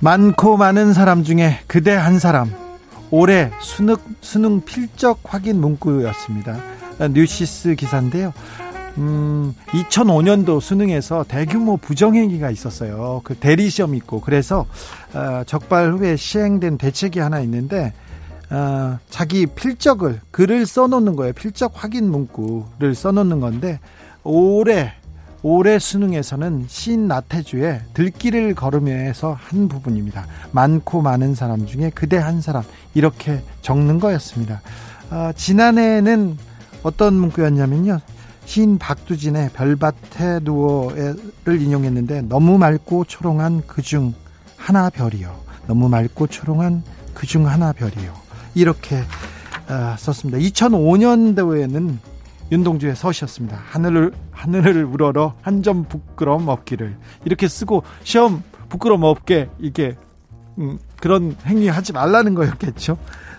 [0.00, 2.52] 많고 많은 사람 중에 그대 한 사람
[3.10, 6.58] 올해 수능, 수능 필적 확인 문구였습니다.
[7.12, 8.32] 뉴시스 기사인데요.
[8.98, 13.20] 음, 2005년도 수능에서 대규모 부정행위가 있었어요.
[13.22, 14.66] 그 대리시험 있고 그래서
[15.14, 17.92] 어, 적발 후에 시행된 대책이 하나 있는데
[18.50, 21.32] 어, 자기 필적을 글을 써놓는 거예요.
[21.32, 23.78] 필적 확인 문구를 써놓는 건데
[24.24, 24.94] 올해
[25.42, 30.26] 올해 수능에서는 시인 나태주의 들길을 걸으며에서 한 부분입니다.
[30.50, 32.64] 많고 많은 사람 중에 그대 한 사람
[32.94, 34.60] 이렇게 적는 거였습니다.
[35.10, 36.36] 어, 지난해에는
[36.82, 38.00] 어떤 문구였냐면요.
[38.44, 44.14] 시인 박두진의 별밭에 누워를 인용했는데 너무 맑고 초롱한 그중
[44.56, 45.34] 하나 별이요.
[45.66, 46.82] 너무 맑고 초롱한
[47.14, 48.12] 그중 하나 별이요.
[48.54, 48.96] 이렇게
[49.68, 50.38] 어, 썼습니다.
[50.38, 51.98] 2005년도에는
[52.50, 53.58] 윤동주의 서시였습니다.
[53.70, 59.96] 하늘을 하늘을 우러러 한 점 부끄럼 없기를 이렇게 쓰고 시험 부끄럼 없게 이게
[60.58, 62.96] 음, 그런 행위 하지 말라는 거였겠죠.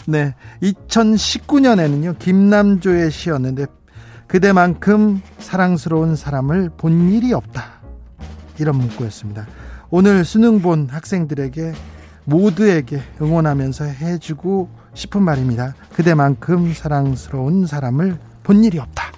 [0.08, 3.66] 네, 2019년에는요 김남조의 시였는데
[4.28, 7.82] 그대만큼 사랑스러운 사람을 본 일이 없다
[8.60, 9.48] 이런 문구였습니다.
[9.90, 11.74] 오늘 수능 본 학생들에게
[12.26, 15.74] 모두에게 응원하면서 해주고 싶은 말입니다.
[15.94, 19.12] 그대만큼 사랑스러운 사람을 본 일이 없다.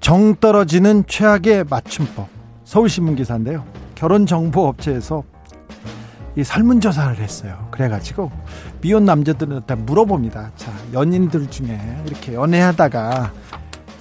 [0.00, 2.28] 정 떨어지는 최악의 맞춤법.
[2.64, 3.64] 서울신문 기사인데요.
[3.94, 5.22] 결혼 정보 업체에서
[6.36, 7.68] 이 설문조사를 했어요.
[7.70, 8.30] 그래가지고
[8.80, 10.50] 미혼 남자들한테 물어봅니다.
[10.56, 13.32] 자, 연인들 중에 이렇게 연애하다가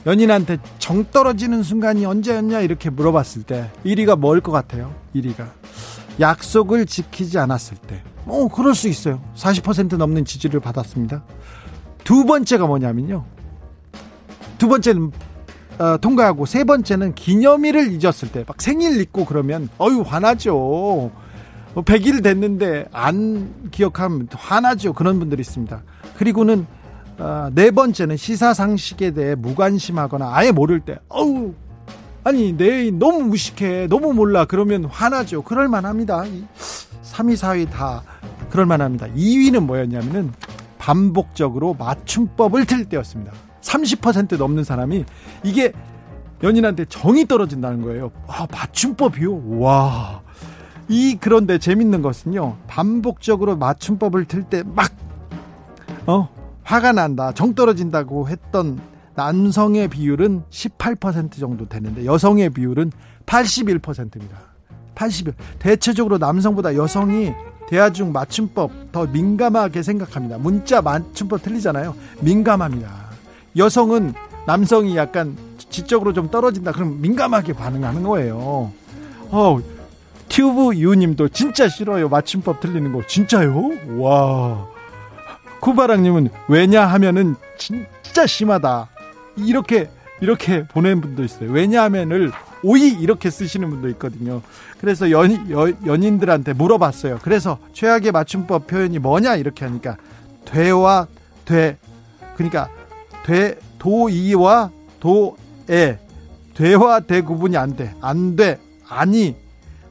[0.05, 4.93] 연인한테 정 떨어지는 순간이 언제였냐 이렇게 물어봤을 때 1위가 뭘 것 같아요?
[5.15, 5.45] 1위가
[6.19, 9.21] 약속을 지키지 않았을 때 어, 그럴 수 있어요.
[9.35, 11.23] 40% 넘는 지지를 받았습니다.
[12.03, 13.25] 두 번째가 뭐냐면요.
[14.57, 15.11] 두 번째는
[15.79, 21.11] 어, 통과하고 세 번째는 기념일을 잊었을 때 막 생일 잊고 그러면 어유 화나죠.
[21.75, 24.93] 100일 뭐 됐는데 안 기억하면 화나죠.
[24.93, 25.81] 그런 분들이 있습니다.
[26.17, 26.67] 그리고는
[27.17, 31.53] 어, 네 번째는 시사상식에 대해 무관심하거나 아예 모를 때 어우
[32.23, 35.43] 아니 내 너무 무식해 너무 몰라 그러면 화나죠.
[35.43, 36.23] 그럴 만합니다.
[37.03, 38.03] 3위, 4위 다
[38.49, 39.07] 그럴 만합니다.
[39.07, 40.31] 2위는 뭐였냐면은
[40.77, 43.31] 반복적으로 맞춤법을 틀 때였습니다.
[43.61, 45.05] 30% 넘는 사람이
[45.43, 45.71] 이게
[46.43, 48.11] 연인한테 정이 떨어진다는 거예요.
[48.27, 49.59] 아, 맞춤법이요?
[49.59, 50.21] 와.
[50.89, 52.57] 이 그런데 재밌는 것은요.
[52.67, 54.91] 반복적으로 맞춤법을 틀 때 막
[56.05, 56.27] 어,
[56.63, 57.31] 화가 난다.
[57.33, 58.79] 정 떨어진다고 했던
[59.15, 62.91] 남성의 비율은 18% 정도 되는데 여성의 비율은
[63.25, 64.37] 81%입니다.
[64.95, 65.33] 81.
[65.59, 67.33] 대체적으로 남성보다 여성이
[67.67, 70.37] 대화 중 맞춤법 더 민감하게 생각합니다.
[70.37, 71.95] 문자 맞춤법 틀리잖아요.
[72.21, 72.91] 민감합니다.
[73.57, 74.13] 여성은
[74.45, 75.37] 남성이 약간
[75.69, 76.71] 지적으로 좀 떨어진다.
[76.71, 78.71] 그럼 민감하게 반응하는 거예요.
[79.29, 79.59] 어,
[80.29, 82.09] 튜브 유님도 진짜 싫어요.
[82.09, 83.05] 맞춤법 틀리는 거.
[83.07, 83.71] 진짜요?
[83.99, 84.67] 와.
[85.61, 88.89] 쿠바랑님은 왜냐 하면은 진짜 심하다.
[89.35, 89.89] 이렇게
[90.21, 91.51] 이렇게 보낸 분도 있어요.
[91.51, 92.31] 왜냐하면을
[92.63, 94.41] 오이 이렇게 쓰시는 분도 있거든요.
[94.79, 95.49] 그래서 연,
[95.85, 97.19] 연인들한테 물어봤어요.
[97.21, 99.97] 그래서 최악의 맞춤법 표현이 뭐냐 이렇게 하니까
[100.45, 101.07] 되와
[101.45, 101.77] 돼
[102.35, 102.69] 그러니까
[103.25, 105.99] 돼 도이와 도에
[106.53, 107.93] 되와 대 구분이 안 돼.
[108.01, 108.59] 안 돼.
[108.87, 109.35] 아니.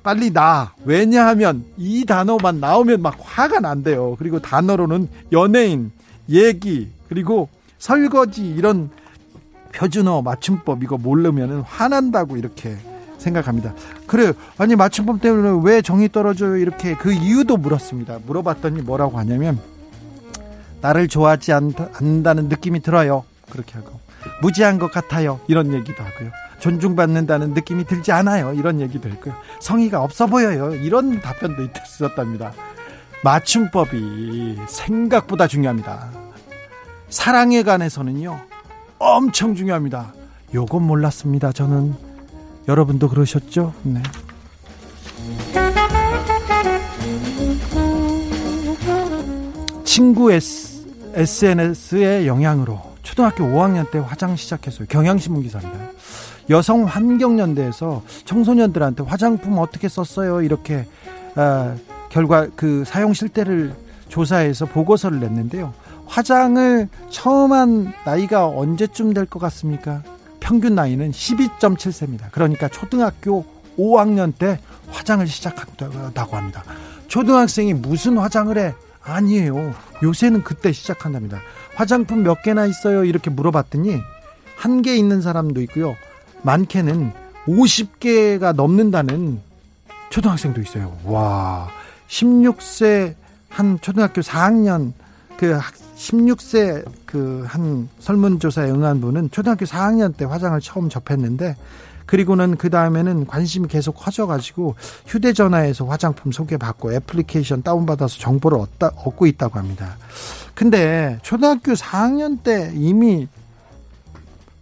[0.03, 0.75] 빨리 나.
[0.85, 4.17] 왜냐하면 이 단어만 나오면 막 화가 난대요.
[4.19, 5.93] 그리고 단어로는 연예인,
[6.29, 8.91] 얘기, 그리고 설거지 이런
[9.73, 12.77] 표준어 맞춤법 이거 모르면 화난다고 이렇게
[13.19, 13.75] 생각합니다.
[14.07, 14.33] 그래요.
[14.59, 16.57] 아니 맞춤법 때문에 왜 정이 떨어져요?
[16.57, 18.19] 이렇게 그 이유도 물었습니다.
[18.27, 19.61] 물어봤더니 뭐라고 하냐면
[20.81, 23.25] 나를 좋아하지 않는다는 느낌이 들어요.
[23.51, 24.01] 그렇게 하고
[24.41, 25.41] 무지한 것 같아요.
[25.47, 26.31] 이런 얘기도 하고요.
[26.61, 28.53] 존중받는다는 느낌이 들지 않아요.
[28.53, 29.35] 이런 얘기도 했고요.
[29.61, 30.75] 성의가 없어 보여요.
[30.75, 32.53] 이런 답변도 있었답니다.
[33.25, 36.11] 맞춤법이 생각보다 중요합니다.
[37.09, 38.52] 사랑에 관해서는요.
[39.05, 40.15] 엄청 중요합니다.
[40.55, 41.51] 요건 몰랐습니다.
[41.51, 41.93] 저는
[42.69, 43.75] 여러분도 그러셨죠?
[43.83, 44.01] 네.
[49.85, 54.87] 친구 S, SNS의 영향으로 초등학교 5학년 때 화장 시작했어요.
[54.89, 55.91] 경향신문 기사입니다.
[56.51, 60.43] 여성 환경연대에서 청소년들한테 화장품 어떻게 썼어요?
[60.43, 60.87] 이렇게
[61.35, 61.75] 아,
[62.09, 63.75] 결과 그 사용 실태를
[64.09, 65.75] 조사해서 보고서를 냈는데요.
[66.07, 70.03] 화장을 처음 한 나이가 언제쯤 될 것 같습니까?
[70.41, 72.31] 평균 나이는 12.7세입니다.
[72.33, 73.45] 그러니까 초등학교
[73.79, 74.59] 5학년 때
[74.91, 76.63] 화장을 시작한다고 합니다.
[77.09, 78.75] 초등학생이 무슨 화장을 해?
[79.03, 79.75] 아니에요.
[80.03, 81.41] 요새는 그때 시작한답니다.
[81.75, 83.05] 화장품 몇 개나 있어요?
[83.05, 83.97] 이렇게 물어봤더니
[84.57, 85.97] 한 개 있는 사람도 있고요.
[86.43, 87.13] 많게는
[87.47, 89.41] 50개가 넘는다는
[90.11, 90.97] 초등학생도 있어요.
[91.05, 91.69] 와.
[92.09, 93.15] 16세
[93.49, 94.93] 한 초등학교 4학년
[95.37, 95.59] 그
[96.03, 101.57] 16세 그 한 설문조사에 응한 분은 초등학교 4학년 때 화장을 처음 접했는데
[102.07, 104.75] 그리고는 그 다음에는 관심이 계속 커져가지고
[105.07, 109.97] 휴대전화에서 화장품 소개받고 애플리케이션 다운받아서 정보를 얻다, 얻고 있다고 합니다.
[110.55, 113.29] 근데 초등학교 4학년 때 이미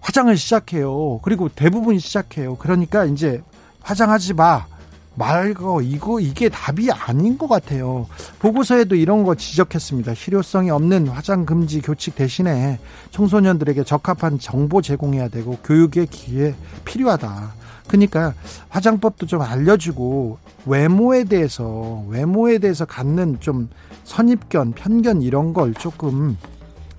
[0.01, 1.21] 화장을 시작해요.
[1.23, 2.57] 그리고 대부분 시작해요.
[2.57, 3.43] 그러니까 이제
[3.81, 4.67] 화장하지 마.
[5.15, 8.07] 말고 이거 이게 답이 아닌 것 같아요.
[8.39, 10.15] 보고서에도 이런 거 지적했습니다.
[10.15, 12.79] 실효성이 없는 화장 금지 교칙 대신에
[13.11, 16.55] 청소년들에게 적합한 정보 제공해야 되고 교육의 기회
[16.85, 17.55] 필요하다.
[17.87, 18.35] 그러니까
[18.69, 23.69] 화장법도 좀 알려주고 외모에 대해서 외모에 대해서 갖는 좀
[24.05, 26.37] 선입견, 편견 이런 걸 조금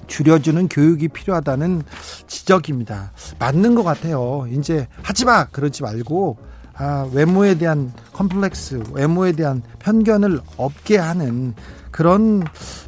[0.07, 1.84] 줄여주는 교육이 필요하다는
[2.28, 3.14] 지적입니다.
[3.39, 4.45] 맞는 것 같아요.
[4.51, 6.38] 이제 하지 마 그러지 말고
[6.84, 11.53] 아, 외모에 대한 컴플렉스, 외모에 대한 편견을 없게 하는
[11.91, 12.43] 그런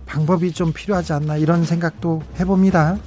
[0.08, 2.98] 방법이 좀 필요하지 않나 이런 생각도 해봅니다.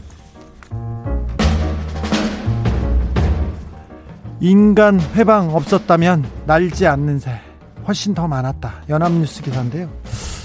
[4.38, 7.40] 인간 회방 없었다면 날지 않는 새
[7.88, 8.84] 훨씬 더 많았다.
[8.88, 9.90] 연합뉴스 기사인데요.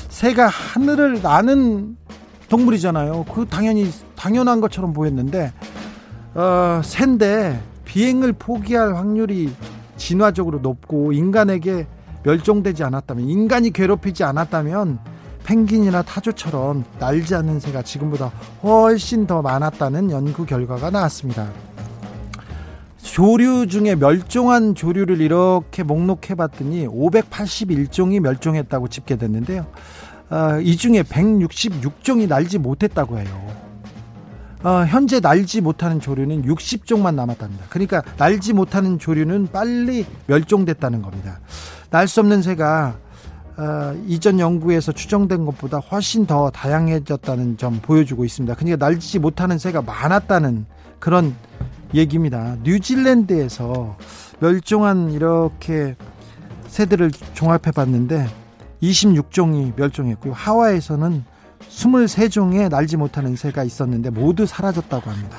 [0.10, 1.98] 새가 하늘을 나는
[2.50, 3.26] 동물이잖아요.
[3.32, 5.54] 그 당연히 당연한 것처럼 보였는데
[6.34, 9.54] 어, 새인데 비행을 포기할 확률이
[10.02, 11.86] 진화적으로 높고 인간에게
[12.24, 15.00] 멸종되지 않았다면 인간이 괴롭히지 않았다면
[15.44, 18.32] 펭귄이나 타조처럼 날지 않는 새가 지금보다
[18.64, 21.50] 훨씬 더 많았다는 연구 결과가 나왔습니다.
[23.02, 29.66] 조류 중에 멸종한 조류를 이렇게 목록해 봤더니 581종이 멸종했다고 집계됐는데요.
[30.30, 33.71] 어, 이 중에 166종이 날지 못했다고 해요.
[34.64, 37.66] 어, 현재 날지 못하는 조류는 60종만 남았답니다.
[37.70, 41.40] 그러니까 날지 못하는 조류는 빨리 멸종됐다는 겁니다.
[41.90, 42.96] 날 수 없는 새가
[43.58, 48.56] 어, 이전 연구에서 추정된 것보다 훨씬 더 다양해졌다는 점 보여주고 있습니다.
[48.56, 50.66] 그러니까 날지 못하는 새가 많았다는
[51.00, 51.36] 그런
[51.94, 52.56] 얘기입니다.
[52.64, 53.98] 뉴질랜드에서
[54.40, 55.96] 멸종한 이렇게
[56.68, 58.28] 새들을 종합해 봤는데
[58.82, 60.34] 26종이 멸종했고요.
[60.34, 61.26] 하와이에서는
[61.72, 65.38] 23종의 날지 못하는 새가 있었는데 모두 사라졌다고 합니다.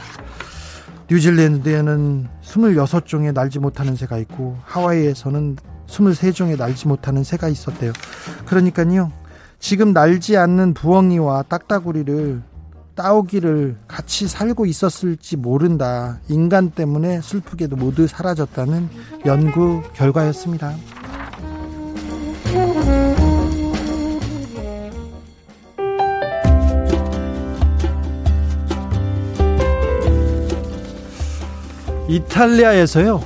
[1.11, 5.57] 뉴질랜드에는 26종의 날지 못하는 새가 있고 하와이에서는
[5.87, 7.93] 23종의 날지 못하는 새가 있었대요.
[8.47, 9.13] 그러니까요.
[9.59, 12.43] 지금 날지 않는 부엉이와 딱따구리를
[12.95, 16.19] 따오기를 같이 살고 있었을지 모른다.
[16.29, 18.89] 인간 때문에 슬프게도 모두 사라졌다는
[19.27, 20.75] 연구 결과였습니다.
[32.13, 33.25] 이탈리아에서요.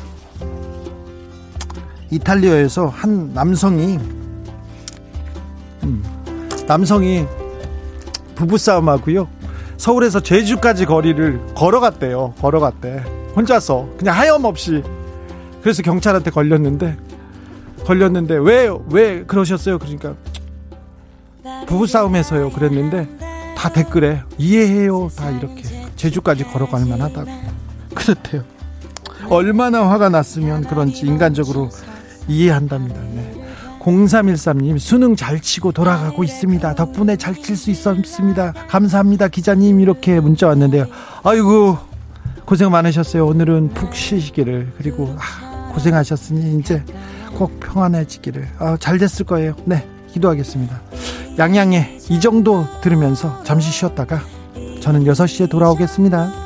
[2.12, 3.98] 이탈리아에서 한 남성이
[5.82, 6.04] 음,
[6.68, 7.26] 남성이
[8.36, 9.28] 부부싸움 하고요.
[9.76, 12.34] 서울에서 제주까지 거리를 걸어갔대요.
[12.40, 13.02] 걸어갔대.
[13.34, 14.84] 혼자서 그냥 하염없이.
[15.62, 16.96] 그래서 경찰한테 걸렸는데
[17.84, 19.78] 걸렸는데 왜왜 그러셨어요?
[19.80, 20.14] 그러니까
[21.66, 22.50] 부부싸움에서요.
[22.50, 23.08] 그랬는데
[23.56, 25.08] 다 댓글에 이해해요.
[25.16, 25.62] 다 이렇게
[25.96, 27.30] 제주까지 걸어갈 만하다고
[27.92, 28.55] 그렇대요.
[29.28, 31.68] 얼마나 화가 났으면 그런지 인간적으로
[32.28, 33.00] 이해한답니다.
[33.14, 33.32] 네.
[33.80, 36.74] 0313님 수능 잘 치고 돌아가고 있습니다.
[36.74, 38.52] 덕분에 잘 칠 수 있었습니다.
[38.68, 39.28] 감사합니다.
[39.28, 40.86] 기자님 이렇게 문자 왔는데요.
[41.22, 41.78] 아이고
[42.44, 43.26] 고생 많으셨어요.
[43.26, 46.82] 오늘은 푹 쉬시기를 그리고 아, 고생하셨으니 이제
[47.36, 49.54] 꼭 평안해지기를 아, 잘 됐을 거예요.
[49.64, 50.80] 네 기도하겠습니다.
[51.38, 54.20] 양양의 이 정도 들으면서 잠시 쉬었다가
[54.80, 56.45] 저는 6시에 돌아오겠습니다.